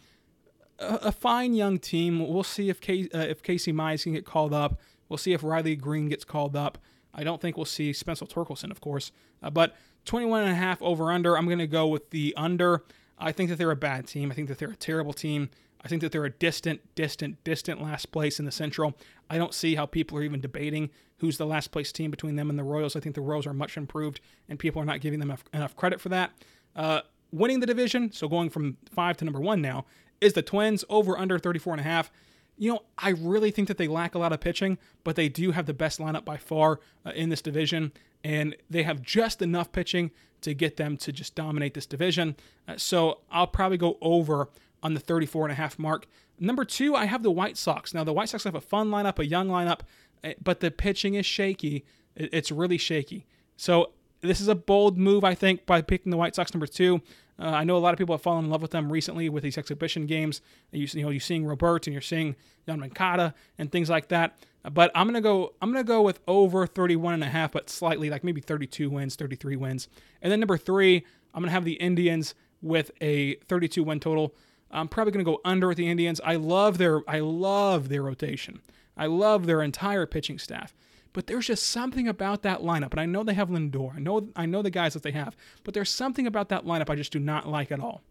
A, 0.79 0.95
a 1.03 1.11
fine 1.11 1.53
young 1.53 1.79
team. 1.79 2.25
We'll 2.27 2.43
see 2.43 2.69
if 2.69 2.77
uh, 2.89 3.19
if 3.19 3.43
Casey 3.43 3.73
Mize 3.73 4.03
can 4.03 4.13
get 4.13 4.25
called 4.25 4.53
up. 4.53 4.79
We'll 5.09 5.17
see 5.17 5.33
if 5.33 5.43
Riley 5.43 5.75
Greene 5.75 6.09
gets 6.09 6.25
called 6.25 6.55
up. 6.55 6.77
I 7.13 7.23
don't 7.23 7.41
think 7.41 7.55
we'll 7.55 7.65
see 7.65 7.93
Spencer 7.93 8.25
Torkelson, 8.25 8.71
of 8.71 8.81
course. 8.81 9.11
Uh, 9.41 9.49
but 9.49 9.75
21 10.05 10.43
and 10.43 10.51
a 10.51 10.55
half 10.55 10.81
over 10.81 11.11
under. 11.11 11.37
I'm 11.37 11.45
going 11.45 11.59
to 11.59 11.67
go 11.67 11.87
with 11.87 12.09
the 12.09 12.33
under. 12.35 12.83
I 13.17 13.31
think 13.31 13.49
that 13.49 13.57
they're 13.57 13.71
a 13.71 13.75
bad 13.75 14.07
team. 14.07 14.31
I 14.31 14.35
think 14.35 14.47
that 14.49 14.57
they're 14.57 14.71
a 14.71 14.75
terrible 14.75 15.13
team. 15.13 15.49
I 15.83 15.87
think 15.87 16.01
that 16.01 16.11
they're 16.11 16.25
a 16.25 16.31
distant, 16.31 16.81
distant, 16.95 17.43
distant 17.43 17.81
last 17.81 18.11
place 18.11 18.39
in 18.39 18.45
the 18.45 18.51
Central. 18.51 18.97
I 19.29 19.37
don't 19.37 19.53
see 19.53 19.75
how 19.75 19.85
people 19.85 20.17
are 20.17 20.23
even 20.23 20.41
debating 20.41 20.89
who's 21.19 21.37
the 21.37 21.45
last 21.45 21.71
place 21.71 21.91
team 21.91 22.11
between 22.11 22.35
them 22.35 22.49
and 22.49 22.59
the 22.59 22.63
Royals. 22.63 22.95
I 22.95 22.99
think 22.99 23.15
the 23.15 23.21
Royals 23.21 23.47
are 23.47 23.53
much 23.53 23.77
improved, 23.77 24.19
and 24.49 24.59
people 24.59 24.81
are 24.81 24.85
not 24.85 24.99
giving 24.99 25.19
them 25.19 25.35
enough, 25.53 25.75
credit 25.75 26.01
for 26.01 26.09
that. 26.09 26.31
Uh, 26.75 27.01
winning 27.31 27.59
the 27.59 27.67
division, 27.67 28.11
so 28.11 28.27
going 28.27 28.49
from 28.49 28.77
five 28.91 29.17
to 29.17 29.25
number 29.25 29.39
one 29.39 29.61
now, 29.61 29.85
is 30.19 30.33
the 30.33 30.41
Twins 30.41 30.83
over 30.89 31.17
under 31.17 31.39
34 31.39 31.73
and 31.73 31.81
a 31.81 31.83
half. 31.83 32.11
You 32.57 32.73
know, 32.73 32.79
I 32.97 33.09
really 33.09 33.51
think 33.51 33.67
that 33.67 33.77
they 33.77 33.87
lack 33.87 34.15
a 34.15 34.19
lot 34.19 34.33
of 34.33 34.39
pitching, 34.39 34.77
but 35.03 35.15
they 35.15 35.29
do 35.29 35.51
have 35.51 35.65
the 35.65 35.73
best 35.73 35.99
lineup 35.99 36.25
by 36.25 36.37
far 36.37 36.79
uh, 37.05 37.11
in 37.11 37.29
this 37.29 37.41
division, 37.41 37.91
and 38.23 38.55
they 38.69 38.83
have 38.83 39.01
just 39.01 39.41
enough 39.41 39.71
pitching 39.71 40.11
to 40.45 40.53
get 40.53 40.77
them 40.77 40.97
to 40.97 41.11
just 41.11 41.35
dominate 41.35 41.73
this 41.73 41.85
division. 41.85 42.35
Uh, 42.67 42.75
so 42.77 43.19
I'll 43.31 43.47
probably 43.47 43.77
go 43.77 43.97
over 44.01 44.49
on 44.81 44.93
the 44.93 44.99
34 44.99 45.45
and 45.45 45.51
a 45.51 45.55
half 45.55 45.77
mark. 45.77 46.07
Number 46.39 46.65
two, 46.65 46.95
I 46.95 47.05
have 47.05 47.23
the 47.23 47.31
White 47.31 47.57
Sox. 47.57 47.93
Now, 47.93 48.03
the 48.03 48.13
White 48.13 48.29
Sox 48.29 48.43
have 48.43 48.55
a 48.55 48.61
fun 48.61 48.89
lineup, 48.89 49.19
a 49.19 49.25
young 49.25 49.47
lineup, 49.47 49.81
eh, 50.23 50.33
but 50.43 50.59
the 50.59 50.71
pitching 50.71 51.15
is 51.15 51.25
shaky. 51.25 51.85
It's 52.15 52.51
really 52.51 52.77
shaky. 52.77 53.25
So 53.57 53.91
this 54.21 54.41
is 54.41 54.47
a 54.47 54.55
bold 54.55 54.97
move, 54.97 55.23
I 55.23 55.33
think, 55.35 55.65
by 55.65 55.81
picking 55.81 56.09
the 56.09 56.17
White 56.17 56.35
Sox 56.35 56.53
number 56.53 56.67
two. 56.67 57.01
Uh, 57.37 57.47
I 57.47 57.63
know 57.63 57.75
a 57.75 57.79
lot 57.79 57.93
of 57.93 57.97
people 57.97 58.15
have 58.15 58.21
fallen 58.21 58.45
in 58.45 58.51
love 58.51 58.61
with 58.61 58.71
them 58.71 58.91
recently 58.91 59.27
with 59.29 59.43
these 59.43 59.57
exhibition 59.57 60.05
games. 60.05 60.41
You, 60.71 60.87
you 60.91 61.03
know, 61.03 61.09
you're 61.09 61.19
seeing 61.19 61.45
Robert 61.45 61.87
and 61.87 61.93
you're 61.93 62.01
seeing 62.01 62.35
Yoan 62.67 62.79
Moncada 62.79 63.33
and 63.57 63.71
things 63.71 63.89
like 63.89 64.07
that. 64.09 64.37
But 64.71 64.91
I'm 64.95 65.05
gonna 65.05 65.21
go. 65.21 65.53
I'm 65.61 65.71
gonna 65.71 65.83
go 65.83 66.01
with 66.01 66.19
over 66.27 66.65
31 66.65 67.13
and 67.15 67.23
a 67.23 67.27
half, 67.27 67.51
but 67.51 67.69
slightly 67.69 68.09
like 68.09 68.23
maybe 68.23 68.41
32 68.41 68.89
wins, 68.89 69.15
33 69.15 69.55
wins. 69.57 69.87
And 70.21 70.31
then 70.31 70.39
number 70.39 70.57
three, 70.57 71.05
I'm 71.33 71.41
gonna 71.43 71.51
have 71.51 71.65
the 71.65 71.73
Indians 71.73 72.33
with 72.61 72.91
a 73.01 73.35
32 73.47 73.83
win 73.83 73.99
total. 73.99 74.33
I'm 74.71 74.87
probably 74.87 75.11
gonna 75.11 75.23
go 75.23 75.39
under 75.45 75.67
with 75.67 75.77
the 75.77 75.87
Indians. 75.87 76.19
I 76.23 76.35
love 76.35 76.77
their. 76.77 77.01
I 77.07 77.19
love 77.19 77.89
their 77.89 78.01
rotation. 78.01 78.61
I 78.97 79.05
love 79.07 79.45
their 79.45 79.61
entire 79.61 80.05
pitching 80.05 80.39
staff. 80.39 80.73
But 81.15 81.27
there's 81.27 81.47
just 81.47 81.65
something 81.67 82.09
about 82.09 82.43
that 82.43 82.59
lineup, 82.59 82.91
and 82.91 82.99
I 82.99 83.05
know 83.05 83.23
they 83.23 83.35
have 83.35 83.47
Lindor. 83.47 83.95
I 83.95 83.99
know 83.99 84.27
I 84.35 84.45
know 84.45 84.61
the 84.61 84.69
guys 84.69 84.93
that 84.95 85.01
they 85.01 85.13
have, 85.13 85.37
but 85.63 85.73
there's 85.73 85.89
something 85.89 86.27
about 86.27 86.49
that 86.49 86.65
lineup 86.65 86.89
I 86.89 86.95
just 86.95 87.13
do 87.13 87.19
not 87.19 87.47
like 87.47 87.71
at 87.71 87.79
all. 87.79 88.01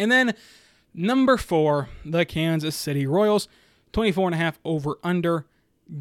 And 0.00 0.10
then 0.10 0.34
number 0.92 1.36
four, 1.36 1.88
the 2.04 2.24
Kansas 2.24 2.74
City 2.74 3.06
Royals, 3.06 3.46
24 3.92 4.26
and 4.26 4.34
a 4.34 4.38
half 4.38 4.58
over 4.64 4.98
under. 5.04 5.46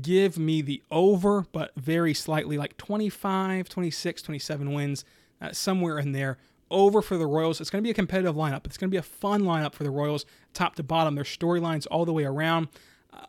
Give 0.01 0.39
me 0.39 0.63
the 0.63 0.82
over, 0.89 1.45
but 1.51 1.71
very 1.77 2.15
slightly, 2.15 2.58
like 2.58 2.77
25, 2.77 3.69
26, 3.69 4.21
27 4.23 4.73
wins, 4.73 5.06
uh, 5.39 5.51
somewhere 5.51 5.99
in 5.99 6.13
there. 6.13 6.39
Over 6.71 7.03
for 7.03 7.17
the 7.17 7.27
Royals. 7.27 7.62
It's 7.62 7.69
going 7.69 7.84
to 7.84 7.88
be 7.88 7.91
a 7.91 7.93
competitive 7.93 8.36
lineup. 8.36 8.65
It's 8.65 8.77
going 8.77 8.89
to 8.89 8.91
be 8.93 8.97
a 8.97 9.03
fun 9.03 9.43
lineup 9.43 9.73
for 9.73 9.84
the 9.84 9.91
Royals, 9.91 10.25
top 10.56 10.75
to 10.75 10.84
bottom. 10.84 11.13
Their 11.13 11.23
storylines 11.23 11.86
all 11.91 12.06
the 12.06 12.12
way 12.12 12.25
around. 12.25 12.69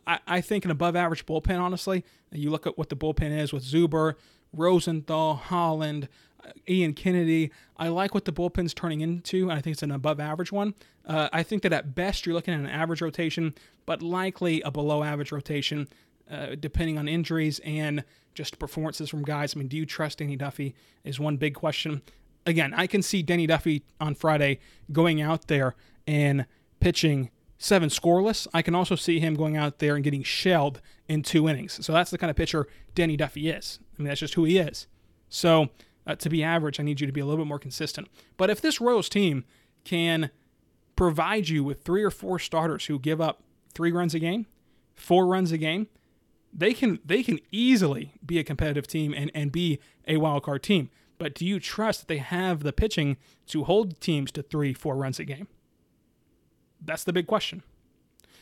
I, 0.05 0.19
I 0.27 0.41
think 0.41 0.65
an 0.65 0.71
above 0.71 0.95
average 0.95 1.25
bullpen, 1.25 1.59
honestly. 1.59 2.03
You 2.31 2.49
look 2.51 2.67
at 2.67 2.77
what 2.77 2.89
the 2.89 2.95
bullpen 2.95 3.37
is 3.37 3.53
with 3.53 3.63
Zuber, 3.63 4.15
Rosenthal, 4.53 5.35
Holland, 5.35 6.07
uh, 6.43 6.51
Ian 6.67 6.93
Kennedy. 6.93 7.51
I 7.77 7.87
like 7.89 8.13
what 8.13 8.25
the 8.25 8.33
bullpen's 8.33 8.73
turning 8.73 9.01
into, 9.01 9.49
and 9.49 9.57
I 9.57 9.61
think 9.61 9.75
it's 9.75 9.83
an 9.83 9.91
above 9.91 10.19
average 10.19 10.51
one. 10.51 10.73
Uh, 11.05 11.29
I 11.33 11.43
think 11.43 11.63
that 11.63 11.73
at 11.73 11.95
best 11.95 12.25
you're 12.25 12.35
looking 12.35 12.53
at 12.53 12.59
an 12.59 12.67
average 12.67 13.01
rotation, 13.01 13.55
but 13.85 14.01
likely 14.01 14.61
a 14.61 14.71
below 14.71 15.03
average 15.03 15.31
rotation, 15.31 15.87
uh, 16.29 16.55
depending 16.59 16.97
on 16.97 17.07
injuries 17.07 17.59
and 17.59 18.03
just 18.35 18.59
performances 18.59 19.09
from 19.09 19.23
guys. 19.23 19.55
I 19.55 19.59
mean, 19.59 19.67
do 19.67 19.77
you 19.77 19.85
trust 19.85 20.19
Danny 20.19 20.35
Duffy? 20.35 20.75
Is 21.03 21.19
one 21.19 21.37
big 21.37 21.55
question. 21.55 22.01
Again, 22.45 22.73
I 22.73 22.87
can 22.87 23.01
see 23.01 23.21
Danny 23.21 23.47
Duffy 23.47 23.83
on 23.99 24.15
Friday 24.15 24.59
going 24.91 25.21
out 25.21 25.47
there 25.47 25.75
and 26.07 26.45
pitching 26.79 27.31
seven 27.59 27.89
scoreless. 27.89 28.47
I 28.53 28.63
can 28.63 28.73
also 28.73 28.95
see 28.95 29.19
him 29.19 29.35
going 29.35 29.55
out 29.55 29.77
there 29.77 29.93
and 29.93 30.03
getting 30.03 30.23
shelled 30.23 30.81
in 31.07 31.21
two 31.21 31.47
innings. 31.47 31.85
So 31.85 31.93
that's 31.93 32.09
the 32.09 32.17
kind 32.17 32.31
of 32.31 32.37
pitcher 32.37 32.67
Danny 32.95 33.15
Duffy 33.15 33.49
is. 33.49 33.79
I 33.81 34.01
mean, 34.01 34.07
that's 34.07 34.21
just 34.21 34.33
who 34.33 34.45
he 34.45 34.57
is. 34.57 34.87
So 35.27 35.69
uh, 36.07 36.15
to 36.15 36.29
be 36.29 36.43
average, 36.43 36.79
I 36.79 36.83
need 36.83 36.99
you 36.99 37.05
to 37.05 37.13
be 37.13 37.19
a 37.19 37.25
little 37.25 37.43
bit 37.43 37.47
more 37.47 37.59
consistent. 37.59 38.07
But 38.37 38.49
if 38.49 38.61
this 38.61 38.81
Royals 38.81 39.09
team 39.09 39.43
can 39.83 40.31
provide 40.95 41.49
you 41.49 41.63
with 41.63 41.83
three 41.83 42.03
or 42.03 42.09
four 42.09 42.39
starters 42.39 42.85
who 42.85 42.97
give 42.97 43.21
up 43.21 43.43
three 43.73 43.91
runs 43.91 44.15
a 44.15 44.19
game, 44.19 44.47
four 44.95 45.27
runs 45.27 45.51
a 45.51 45.57
game, 45.57 45.87
they 46.51 46.73
can 46.73 46.99
they 47.05 47.21
can 47.21 47.39
easily 47.51 48.13
be 48.25 48.39
a 48.39 48.43
competitive 48.43 48.87
team 48.87 49.13
and, 49.15 49.29
and 49.35 49.51
be 49.51 49.79
a 50.07 50.17
wild 50.17 50.43
card 50.43 50.63
team. 50.63 50.89
But 51.19 51.35
do 51.35 51.45
you 51.45 51.59
trust 51.59 52.01
that 52.01 52.07
they 52.07 52.17
have 52.17 52.63
the 52.63 52.73
pitching 52.73 53.17
to 53.47 53.65
hold 53.65 53.99
teams 53.99 54.31
to 54.31 54.41
three, 54.41 54.73
four 54.73 54.95
runs 54.95 55.19
a 55.19 55.25
game? 55.25 55.47
That's 56.83 57.03
the 57.03 57.13
big 57.13 57.27
question. 57.27 57.63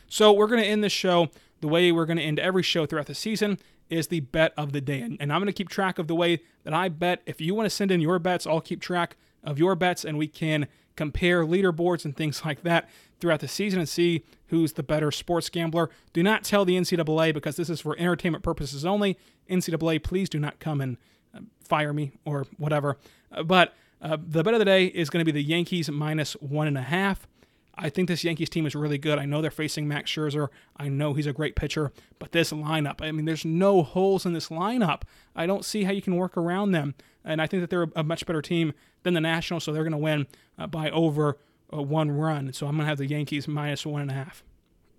So 0.07 0.31
we're 0.31 0.47
going 0.47 0.61
to 0.61 0.67
end 0.67 0.83
this 0.83 0.93
show 0.93 1.29
the 1.61 1.67
way 1.67 1.91
we're 1.91 2.05
going 2.05 2.17
to 2.17 2.23
end 2.23 2.39
every 2.39 2.63
show 2.63 2.85
throughout 2.85 3.07
the 3.07 3.15
season 3.15 3.59
is 3.89 4.07
the 4.07 4.19
bet 4.19 4.53
of 4.57 4.73
the 4.73 4.81
day. 4.81 5.01
And 5.01 5.33
I'm 5.33 5.39
going 5.39 5.47
to 5.47 5.53
keep 5.53 5.69
track 5.69 5.97
of 5.97 6.07
the 6.07 6.15
way 6.15 6.41
that 6.63 6.73
I 6.73 6.89
bet. 6.89 7.21
If 7.25 7.41
you 7.41 7.55
want 7.55 7.65
to 7.65 7.69
send 7.69 7.91
in 7.91 8.01
your 8.01 8.19
bets, 8.19 8.45
I'll 8.45 8.61
keep 8.61 8.81
track 8.81 9.17
of 9.43 9.57
your 9.57 9.75
bets 9.75 10.03
and 10.03 10.17
we 10.17 10.27
can 10.27 10.67
compare 10.95 11.45
leaderboards 11.45 12.05
and 12.05 12.15
things 12.15 12.41
like 12.45 12.63
that 12.63 12.89
throughout 13.19 13.39
the 13.39 13.47
season 13.47 13.79
and 13.79 13.89
see 13.89 14.23
who's 14.47 14.73
the 14.73 14.83
better 14.83 15.11
sports 15.11 15.49
gambler. 15.49 15.89
Do 16.13 16.21
not 16.21 16.43
tell 16.43 16.65
the 16.65 16.77
NCAA 16.77 17.33
because 17.33 17.55
this 17.55 17.69
is 17.69 17.81
for 17.81 17.97
entertainment 17.97 18.43
purposes 18.43 18.85
only. 18.85 19.17
NCAA, 19.49 20.03
please 20.03 20.29
do 20.29 20.39
not 20.39 20.59
come 20.59 20.81
and 20.81 20.97
uh, 21.33 21.39
fire 21.63 21.93
me 21.93 22.11
or 22.25 22.45
whatever. 22.57 22.97
Uh, 23.31 23.43
but 23.43 23.73
uh, 24.01 24.17
the 24.19 24.43
bet 24.43 24.53
of 24.53 24.59
the 24.59 24.65
day 24.65 24.85
is 24.85 25.09
going 25.09 25.21
to 25.21 25.25
be 25.25 25.31
the 25.31 25.43
Yankees 25.43 25.89
minus 25.89 26.33
one 26.33 26.67
and 26.67 26.77
a 26.77 26.81
half. 26.81 27.27
I 27.77 27.89
think 27.89 28.07
this 28.07 28.23
Yankees 28.23 28.49
team 28.49 28.65
is 28.65 28.75
really 28.75 28.97
good. 28.97 29.19
I 29.19 29.25
know 29.25 29.41
they're 29.41 29.51
facing 29.51 29.87
Max 29.87 30.11
Scherzer. 30.11 30.47
I 30.77 30.89
know 30.89 31.13
he's 31.13 31.27
a 31.27 31.33
great 31.33 31.55
pitcher, 31.55 31.91
but 32.17 32.31
this 32.31 32.51
lineup, 32.51 33.01
I 33.01 33.11
mean, 33.11 33.25
there's 33.25 33.45
no 33.45 33.83
holes 33.83 34.25
in 34.25 34.33
this 34.33 34.49
lineup. 34.49 35.03
I 35.35 35.45
don't 35.45 35.63
see 35.63 35.83
how 35.83 35.91
you 35.91 36.01
can 36.01 36.15
work 36.15 36.35
around 36.35 36.71
them. 36.71 36.95
And 37.23 37.41
I 37.41 37.47
think 37.47 37.61
that 37.61 37.69
they're 37.69 37.89
a 37.95 38.03
much 38.03 38.25
better 38.25 38.41
team 38.41 38.73
than 39.03 39.13
the 39.13 39.21
Nationals, 39.21 39.63
so 39.63 39.71
they're 39.71 39.83
going 39.83 39.91
to 39.91 39.97
win 39.97 40.27
uh, 40.57 40.67
by 40.67 40.89
over 40.89 41.37
a 41.71 41.81
one 41.81 42.09
run. 42.09 42.53
So 42.53 42.65
I'm 42.65 42.73
going 42.73 42.85
to 42.85 42.89
have 42.89 42.97
the 42.97 43.05
Yankees 43.05 43.47
minus 43.47 43.85
one 43.85 44.01
and 44.01 44.11
a 44.11 44.15
half. 44.15 44.43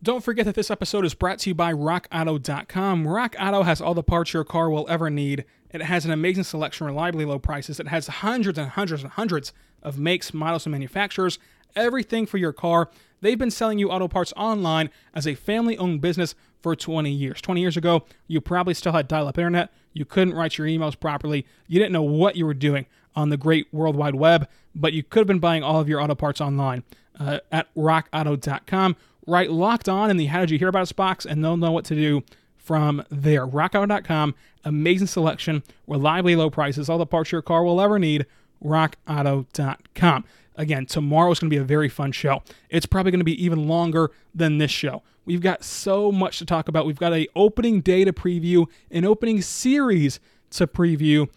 Don't 0.01 0.23
forget 0.23 0.45
that 0.45 0.55
this 0.55 0.71
episode 0.71 1.05
is 1.05 1.15
brought 1.15 1.41
to 1.41 1.51
you 1.51 1.55
by 1.55 1.73
RockAuto.com. 1.73 3.09
Rock 3.09 3.35
Auto 3.41 3.65
has 3.65 3.81
all 3.81 3.95
the 3.95 4.03
parts 4.03 4.33
your 4.33 4.45
car 4.45 4.71
will 4.71 4.89
ever 4.89 5.11
need. 5.11 5.45
It 5.71 5.83
has 5.83 6.05
an 6.05 6.13
amazing 6.13 6.45
selection, 6.45 6.87
reliably 6.87 7.25
low 7.25 7.41
prices. 7.41 7.81
It 7.81 7.89
has 7.89 8.07
hundreds 8.07 8.59
and 8.59 8.71
hundreds 8.71 9.03
and 9.03 9.11
hundreds 9.11 9.53
of 9.83 9.99
makes, 9.99 10.33
models, 10.33 10.67
and 10.67 10.73
manufacturers. 10.73 11.41
Everything 11.77 12.27
for 12.27 12.39
your 12.39 12.53
car. 12.53 12.91
They've 13.21 13.39
been 13.39 13.51
selling 13.51 13.79
you 13.79 13.91
auto 13.91 14.09
parts 14.09 14.33
online 14.37 14.91
as 15.15 15.27
a 15.27 15.35
family 15.35 15.77
owned 15.79 16.01
business 16.01 16.35
for 16.63 16.75
20 16.77 17.11
years. 17.11 17.41
20 17.41 17.61
years 17.61 17.77
ago, 17.77 18.05
you 18.27 18.41
probably 18.41 18.75
still 18.75 18.93
had 18.93 19.09
dial 19.09 19.29
up 19.29 19.39
internet. 19.39 19.73
You 19.93 20.05
couldn't 20.05 20.35
write 20.35 20.59
your 20.59 20.67
emails 20.67 20.99
properly. 20.99 21.47
You 21.67 21.79
didn't 21.79 21.93
know 21.93 22.03
what 22.03 22.37
you 22.37 22.47
were 22.47 22.55
doing 22.55 22.87
on 23.17 23.31
the 23.31 23.37
great 23.37 23.73
World 23.73 23.97
Wide 23.97 24.15
Web, 24.15 24.49
but 24.75 24.93
you 24.93 25.03
could 25.03 25.21
have 25.21 25.27
been 25.27 25.41
buying 25.41 25.63
all 25.63 25.81
of 25.81 25.89
your 25.89 26.01
auto 26.01 26.15
parts 26.15 26.41
online 26.41 26.85
uh, 27.19 27.41
at 27.51 27.73
rockauto.com. 27.75 28.97
Write 29.27 29.51
locked 29.51 29.89
on 29.89 30.11
in 30.11 30.17
the 30.17 30.27
How 30.27 30.41
Did 30.41 30.51
You 30.51 30.59
Hear 30.59 30.69
About 30.69 30.83
Us 30.83 30.93
box, 30.93 31.27
and 31.27 31.45
they'll 31.45 31.57
know 31.57 31.73
what 31.73 31.85
to 31.87 31.95
do 31.95 32.23
from 32.57 33.03
there. 33.11 33.47
RockAuto.com, 33.47 34.35
amazing 34.65 35.07
selection, 35.07 35.63
reliably 35.87 36.37
low 36.37 36.51
prices, 36.51 36.89
all 36.89 36.99
the 36.99 37.07
parts 37.07 37.33
your 37.33 37.43
car 37.43 37.65
will 37.65 37.81
ever 37.81 37.99
need. 37.99 38.27
RockAuto.com. 38.65 40.25
Again, 40.59 40.87
tomorrow 40.87 41.31
is 41.31 41.39
going 41.39 41.49
to 41.49 41.55
be 41.55 41.61
a 41.61 41.65
very 41.65 41.89
fun 41.89 42.11
show. 42.11 42.43
It's 42.69 42.85
probably 42.85 43.13
going 43.13 43.21
to 43.21 43.25
be 43.25 43.43
even 43.43 43.69
longer 43.69 44.11
than 44.35 44.59
this 44.59 44.73
show. 44.73 45.05
We've 45.25 45.41
got 45.41 45.63
so 45.63 46.11
much 46.11 46.39
to 46.41 46.45
talk 46.45 46.69
about. 46.69 46.85
We've 46.85 46.99
got 46.99 47.13
a 47.13 47.29
opening 47.37 47.81
day 47.81 48.05
to 48.05 48.13
preview, 48.13 48.67
an 48.91 49.05
opening 49.05 49.41
series 49.41 50.19
to 50.51 50.67
preview, 50.67 51.31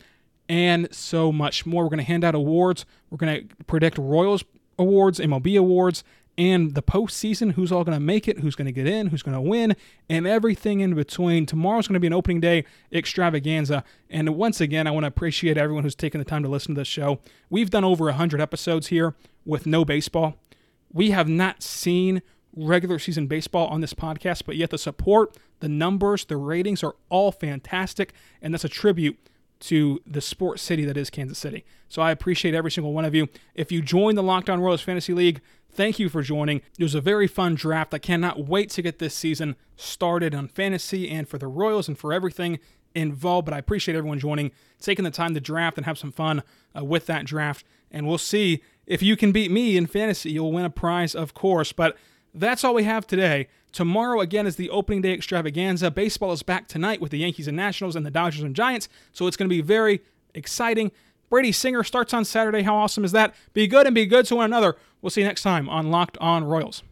and 0.49 0.93
so 0.93 1.31
much 1.31 1.67
more. 1.67 1.83
We're 1.83 1.89
going 1.89 1.99
to 1.99 2.05
hand 2.05 2.23
out 2.23 2.33
awards. 2.33 2.85
We're 3.11 3.19
going 3.19 3.47
to 3.47 3.55
predict 3.65 3.99
Royals 3.99 4.43
awards, 4.79 5.19
MLB 5.19 5.57
awards, 5.57 6.03
and 6.41 6.73
the 6.73 6.81
postseason, 6.81 7.51
who's 7.51 7.71
all 7.71 7.83
going 7.83 7.95
to 7.95 8.03
make 8.03 8.27
it, 8.27 8.39
who's 8.39 8.55
going 8.55 8.65
to 8.65 8.71
get 8.71 8.87
in, 8.87 9.07
who's 9.07 9.21
going 9.21 9.35
to 9.35 9.41
win, 9.41 9.75
and 10.09 10.25
everything 10.25 10.79
in 10.79 10.95
between. 10.95 11.45
Tomorrow's 11.45 11.87
going 11.87 11.93
to 11.93 11.99
be 11.99 12.07
an 12.07 12.13
opening 12.13 12.39
day 12.39 12.65
extravaganza. 12.91 13.83
And 14.09 14.27
once 14.35 14.59
again, 14.59 14.87
I 14.87 14.91
want 14.91 15.03
to 15.03 15.07
appreciate 15.07 15.55
everyone 15.55 15.83
who's 15.83 15.93
taken 15.93 16.17
the 16.17 16.25
time 16.25 16.41
to 16.41 16.49
listen 16.49 16.73
to 16.73 16.81
this 16.81 16.87
show. 16.87 17.19
We've 17.51 17.69
done 17.69 17.83
over 17.83 18.05
100 18.05 18.41
episodes 18.41 18.87
here 18.87 19.13
with 19.45 19.67
no 19.67 19.85
baseball. 19.85 20.35
We 20.91 21.11
have 21.11 21.29
not 21.29 21.61
seen 21.61 22.23
regular 22.55 22.97
season 22.97 23.27
baseball 23.27 23.67
on 23.67 23.81
this 23.81 23.93
podcast, 23.93 24.41
but 24.47 24.55
yet 24.55 24.71
the 24.71 24.79
support, 24.79 25.37
the 25.59 25.69
numbers, 25.69 26.25
the 26.25 26.37
ratings 26.37 26.83
are 26.83 26.95
all 27.09 27.31
fantastic. 27.31 28.13
And 28.41 28.51
that's 28.51 28.65
a 28.65 28.69
tribute 28.69 29.19
to 29.61 30.01
the 30.05 30.21
sports 30.21 30.61
city 30.61 30.85
that 30.85 30.97
is 30.97 31.09
Kansas 31.09 31.37
City. 31.37 31.63
So 31.87 32.01
I 32.01 32.11
appreciate 32.11 32.53
every 32.53 32.71
single 32.71 32.93
one 32.93 33.05
of 33.05 33.15
you. 33.15 33.27
If 33.55 33.71
you 33.71 33.81
join 33.81 34.15
the 34.15 34.23
Locked 34.23 34.49
On 34.49 34.59
Royals 34.59 34.81
Fantasy 34.81 35.13
League, 35.13 35.41
thank 35.71 35.99
you 35.99 36.09
for 36.09 36.21
joining. 36.21 36.61
It 36.77 36.83
was 36.83 36.95
a 36.95 37.01
very 37.01 37.27
fun 37.27 37.55
draft. 37.55 37.93
I 37.93 37.99
cannot 37.99 38.47
wait 38.47 38.69
to 38.71 38.81
get 38.81 38.99
this 38.99 39.15
season 39.15 39.55
started 39.75 40.33
on 40.33 40.47
fantasy 40.47 41.09
and 41.09 41.27
for 41.27 41.37
the 41.37 41.47
Royals 41.47 41.87
and 41.87 41.97
for 41.97 42.11
everything 42.11 42.59
involved. 42.95 43.45
But 43.45 43.53
I 43.53 43.59
appreciate 43.59 43.95
everyone 43.95 44.19
joining, 44.19 44.51
taking 44.79 45.05
the 45.05 45.11
time 45.11 45.33
to 45.33 45.39
draft 45.39 45.77
and 45.77 45.85
have 45.85 45.97
some 45.97 46.11
fun 46.11 46.43
uh, 46.77 46.83
with 46.83 47.05
that 47.05 47.25
draft. 47.25 47.65
And 47.91 48.07
we'll 48.07 48.17
see 48.17 48.63
if 48.87 49.03
you 49.03 49.15
can 49.15 49.31
beat 49.31 49.51
me 49.51 49.77
in 49.77 49.85
fantasy. 49.85 50.31
You'll 50.31 50.51
win 50.51 50.65
a 50.65 50.69
prize, 50.69 51.13
of 51.13 51.33
course. 51.33 51.71
But 51.71 51.97
that's 52.33 52.63
all 52.63 52.73
we 52.73 52.83
have 52.83 53.05
today. 53.05 53.47
Tomorrow, 53.71 54.19
again, 54.19 54.45
is 54.45 54.57
the 54.57 54.69
opening 54.69 55.01
day 55.01 55.13
extravaganza. 55.13 55.89
Baseball 55.89 56.31
is 56.33 56.43
back 56.43 56.67
tonight 56.67 56.99
with 56.99 57.11
the 57.11 57.19
Yankees 57.19 57.47
and 57.47 57.55
Nationals 57.55 57.95
and 57.95 58.05
the 58.05 58.11
Dodgers 58.11 58.43
and 58.43 58.55
Giants, 58.55 58.89
so 59.13 59.27
it's 59.27 59.37
going 59.37 59.49
to 59.49 59.55
be 59.55 59.61
very 59.61 60.01
exciting. 60.33 60.91
Brady 61.29 61.53
Singer 61.53 61.83
starts 61.83 62.13
on 62.13 62.25
Saturday. 62.25 62.63
How 62.63 62.75
awesome 62.75 63.05
is 63.05 63.13
that? 63.13 63.33
Be 63.53 63.67
good 63.67 63.85
and 63.85 63.95
be 63.95 64.05
good 64.05 64.25
to 64.25 64.35
one 64.35 64.45
another. 64.45 64.75
We'll 65.01 65.09
see 65.09 65.21
you 65.21 65.27
next 65.27 65.43
time 65.43 65.69
on 65.69 65.89
Locked 65.89 66.17
On 66.17 66.43
Royals. 66.43 66.83